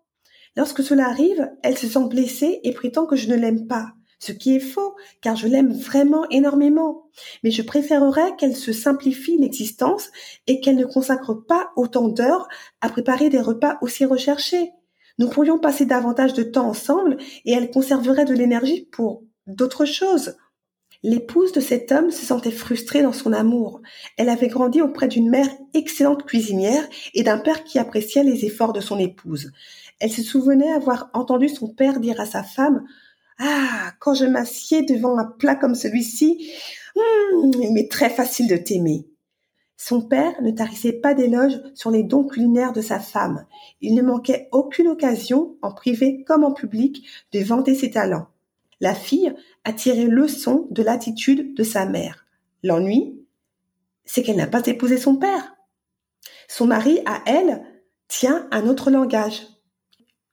Lorsque 0.55 0.83
cela 0.83 1.07
arrive, 1.07 1.49
elle 1.63 1.77
se 1.77 1.87
sent 1.87 2.07
blessée 2.09 2.59
et 2.63 2.73
prétend 2.73 3.05
que 3.05 3.15
je 3.15 3.29
ne 3.29 3.35
l'aime 3.35 3.67
pas 3.67 3.93
ce 4.19 4.31
qui 4.31 4.55
est 4.55 4.59
faux, 4.59 4.95
car 5.21 5.35
je 5.35 5.47
l'aime 5.47 5.73
vraiment 5.73 6.27
énormément. 6.29 7.09
Mais 7.43 7.51
je 7.51 7.61
préférerais 7.61 8.35
qu'elle 8.37 8.55
se 8.55 8.73
simplifie 8.73 9.37
l'existence 9.37 10.09
et 10.47 10.59
qu'elle 10.59 10.77
ne 10.77 10.85
consacre 10.85 11.33
pas 11.33 11.71
autant 11.75 12.07
d'heures 12.07 12.47
à 12.81 12.89
préparer 12.89 13.29
des 13.29 13.41
repas 13.41 13.77
aussi 13.81 14.05
recherchés. 14.05 14.71
Nous 15.17 15.29
pourrions 15.29 15.59
passer 15.59 15.85
davantage 15.85 16.33
de 16.33 16.43
temps 16.43 16.67
ensemble 16.67 17.17
et 17.45 17.53
elle 17.53 17.71
conserverait 17.71 18.25
de 18.25 18.33
l'énergie 18.33 18.87
pour 18.91 19.23
d'autres 19.47 19.85
choses. 19.85 20.35
L'épouse 21.03 21.51
de 21.51 21.59
cet 21.59 21.91
homme 21.91 22.11
se 22.11 22.25
sentait 22.25 22.51
frustrée 22.51 23.01
dans 23.01 23.13
son 23.13 23.33
amour. 23.33 23.81
Elle 24.17 24.29
avait 24.29 24.47
grandi 24.47 24.81
auprès 24.81 25.07
d'une 25.07 25.29
mère 25.29 25.49
excellente 25.73 26.25
cuisinière 26.25 26.87
et 27.13 27.23
d'un 27.23 27.37
père 27.37 27.63
qui 27.63 27.79
appréciait 27.79 28.23
les 28.23 28.45
efforts 28.45 28.73
de 28.73 28.81
son 28.81 28.99
épouse. 28.99 29.51
Elle 29.99 30.11
se 30.11 30.23
souvenait 30.23 30.71
avoir 30.71 31.09
entendu 31.13 31.49
son 31.49 31.67
père 31.67 31.99
dire 31.99 32.19
à 32.19 32.25
sa 32.25 32.43
femme 32.43 32.85
ah, 33.37 33.91
quand 33.99 34.13
je 34.13 34.25
m'assieds 34.25 34.83
devant 34.83 35.17
un 35.17 35.25
plat 35.25 35.55
comme 35.55 35.75
celui-ci, 35.75 36.51
hmm, 36.95 37.51
il 37.61 37.73
m'est 37.73 37.91
très 37.91 38.09
facile 38.09 38.47
de 38.47 38.55
t'aimer. 38.55 39.07
Son 39.77 40.01
père 40.01 40.41
ne 40.41 40.51
tarissait 40.51 40.93
pas 40.93 41.13
d'éloges 41.13 41.59
sur 41.73 41.91
les 41.91 42.03
dons 42.03 42.23
culinaires 42.23 42.71
de 42.71 42.81
sa 42.81 42.99
femme. 42.99 43.45
Il 43.81 43.93
ne 43.93 44.01
manquait 44.01 44.47
aucune 44.53 44.87
occasion, 44.87 45.57
en 45.61 45.73
privé 45.73 46.23
comme 46.25 46.45
en 46.45 46.53
public, 46.53 47.05
de 47.33 47.43
vanter 47.43 47.75
ses 47.75 47.91
talents. 47.91 48.27
La 48.81 48.93
fille 48.93 49.33
a 49.63 49.73
tiré 49.73 50.05
leçon 50.05 50.67
de 50.71 50.83
l'attitude 50.83 51.55
de 51.55 51.63
sa 51.63 51.85
mère. 51.85 52.25
L'ennui, 52.63 53.19
c'est 54.05 54.23
qu'elle 54.23 54.37
n'a 54.37 54.47
pas 54.47 54.65
épousé 54.65 54.97
son 54.97 55.15
père. 55.17 55.55
Son 56.47 56.67
mari, 56.67 56.99
à 57.05 57.21
elle, 57.25 57.63
tient 58.07 58.47
un 58.51 58.67
autre 58.67 58.91
langage. 58.91 59.47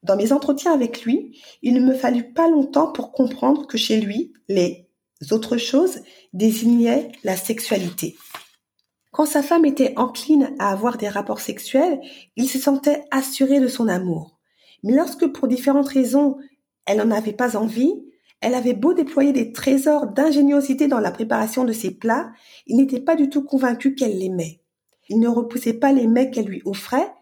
Dans 0.03 0.17
mes 0.17 0.33
entretiens 0.33 0.73
avec 0.73 1.05
lui, 1.05 1.41
il 1.63 1.75
ne 1.75 1.81
me 1.81 1.95
fallut 1.95 2.33
pas 2.33 2.49
longtemps 2.49 2.91
pour 2.91 3.13
comprendre 3.13 3.67
que 3.67 3.79
chez 3.79 4.01
lui, 4.01 4.33
les 4.49 4.89
autres 5.31 5.57
choses 5.57 6.01
désignaient 6.33 7.13
la 7.23 7.37
sexualité. 7.37 8.17
Quand 9.13 9.27
sa 9.27 9.43
femme 9.43 9.65
était 9.65 9.93
encline 9.97 10.55
à 10.59 10.73
avoir 10.73 10.97
des 10.97 11.09
rapports 11.09 11.41
sexuels, 11.41 12.01
il 12.37 12.49
se 12.49 12.59
sentait 12.59 13.05
assuré 13.11 13.61
de 13.61 13.69
son 13.69 13.87
amour. 13.87 14.39
Mais 14.83 14.95
lorsque 14.95 15.27
pour 15.27 15.49
différentes 15.49 15.89
raisons, 15.89 16.39
elle 16.87 16.99
n'en 16.99 17.11
avait 17.11 17.33
pas 17.33 17.57
envie, 17.57 17.93
elle 18.43 18.55
avait 18.55 18.75
beau 18.75 18.93
déployer 18.93 19.33
des 19.33 19.53
trésors 19.53 20.09
d'ingéniosité 20.09 20.89
dans 20.89 20.99
la 20.99 21.13
préparation 21.13 21.65
de 21.65 21.73
ses 21.73 21.93
plats, 21.93 22.33
il 22.67 22.77
n'était 22.77 23.01
pas 23.01 23.15
du 23.15 23.31
tout 23.31 23.45
convaincu 23.45 23.95
qu'elle 23.95 24.19
l'aimait. 24.19 24.61
Il 25.09 25.21
ne 25.21 25.29
repoussait 25.29 25.75
pas 25.75 25.93
les 25.93 26.09
mecs 26.09 26.35
qu'elle 26.35 26.47
lui 26.47 26.63
offrait, 26.65 27.13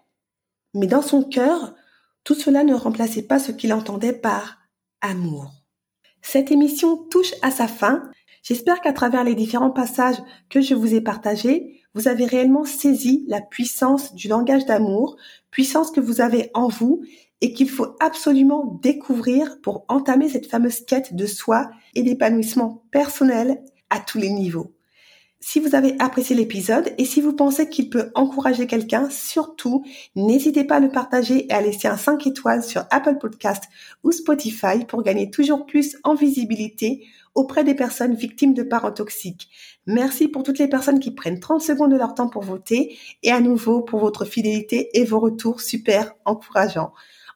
mais 0.74 0.86
dans 0.86 1.02
son 1.02 1.22
cœur, 1.22 1.74
tout 2.24 2.34
cela 2.34 2.64
ne 2.64 2.74
remplaçait 2.74 3.22
pas 3.22 3.38
ce 3.38 3.52
qu'il 3.52 3.72
entendait 3.74 4.14
par 4.14 4.58
amour. 5.02 5.52
Cette 6.22 6.50
émission 6.50 6.96
touche 6.96 7.34
à 7.42 7.50
sa 7.50 7.68
fin. 7.68 8.02
J'espère 8.42 8.80
qu'à 8.80 8.92
travers 8.92 9.24
les 9.24 9.34
différents 9.34 9.70
passages 9.70 10.22
que 10.48 10.60
je 10.60 10.74
vous 10.74 10.94
ai 10.94 11.00
partagés, 11.02 11.82
vous 11.94 12.08
avez 12.08 12.24
réellement 12.24 12.64
saisi 12.64 13.24
la 13.28 13.40
puissance 13.40 14.14
du 14.14 14.28
langage 14.28 14.64
d'amour, 14.64 15.16
puissance 15.50 15.90
que 15.90 16.00
vous 16.00 16.20
avez 16.20 16.50
en 16.54 16.68
vous 16.68 17.02
et 17.40 17.52
qu'il 17.52 17.70
faut 17.70 17.96
absolument 18.00 18.78
découvrir 18.82 19.60
pour 19.62 19.84
entamer 19.88 20.28
cette 20.28 20.46
fameuse 20.46 20.80
quête 20.80 21.14
de 21.14 21.26
soi 21.26 21.70
et 21.94 22.02
d'épanouissement 22.02 22.84
personnel 22.90 23.62
à 23.88 23.98
tous 23.98 24.18
les 24.18 24.30
niveaux. 24.30 24.74
Si 25.42 25.58
vous 25.58 25.74
avez 25.74 25.96
apprécié 26.00 26.36
l'épisode 26.36 26.92
et 26.98 27.06
si 27.06 27.22
vous 27.22 27.32
pensez 27.32 27.70
qu'il 27.70 27.88
peut 27.88 28.10
encourager 28.14 28.66
quelqu'un, 28.66 29.08
surtout, 29.08 29.82
n'hésitez 30.14 30.64
pas 30.64 30.76
à 30.76 30.80
le 30.80 30.90
partager 30.90 31.46
et 31.46 31.52
à 31.52 31.62
laisser 31.62 31.88
un 31.88 31.96
5 31.96 32.26
étoiles 32.26 32.62
sur 32.62 32.84
Apple 32.90 33.16
Podcast 33.18 33.64
ou 34.04 34.12
Spotify 34.12 34.84
pour 34.86 35.02
gagner 35.02 35.30
toujours 35.30 35.64
plus 35.64 35.96
en 36.04 36.14
visibilité 36.14 37.06
auprès 37.34 37.64
des 37.64 37.74
personnes 37.74 38.14
victimes 38.14 38.52
de 38.52 38.62
parents 38.62 38.92
toxiques. 38.92 39.48
Merci 39.86 40.28
pour 40.28 40.42
toutes 40.42 40.58
les 40.58 40.68
personnes 40.68 41.00
qui 41.00 41.10
prennent 41.10 41.40
30 41.40 41.62
secondes 41.62 41.92
de 41.92 41.96
leur 41.96 42.14
temps 42.14 42.28
pour 42.28 42.42
voter 42.42 42.98
et 43.22 43.30
à 43.30 43.40
nouveau 43.40 43.80
pour 43.80 44.00
votre 44.00 44.26
fidélité 44.26 44.90
et 44.92 45.06
vos 45.06 45.20
retours 45.20 45.62
super 45.62 46.12
encourageants. 46.26 46.92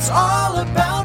It's 0.00 0.10
all 0.10 0.58
about 0.58 0.97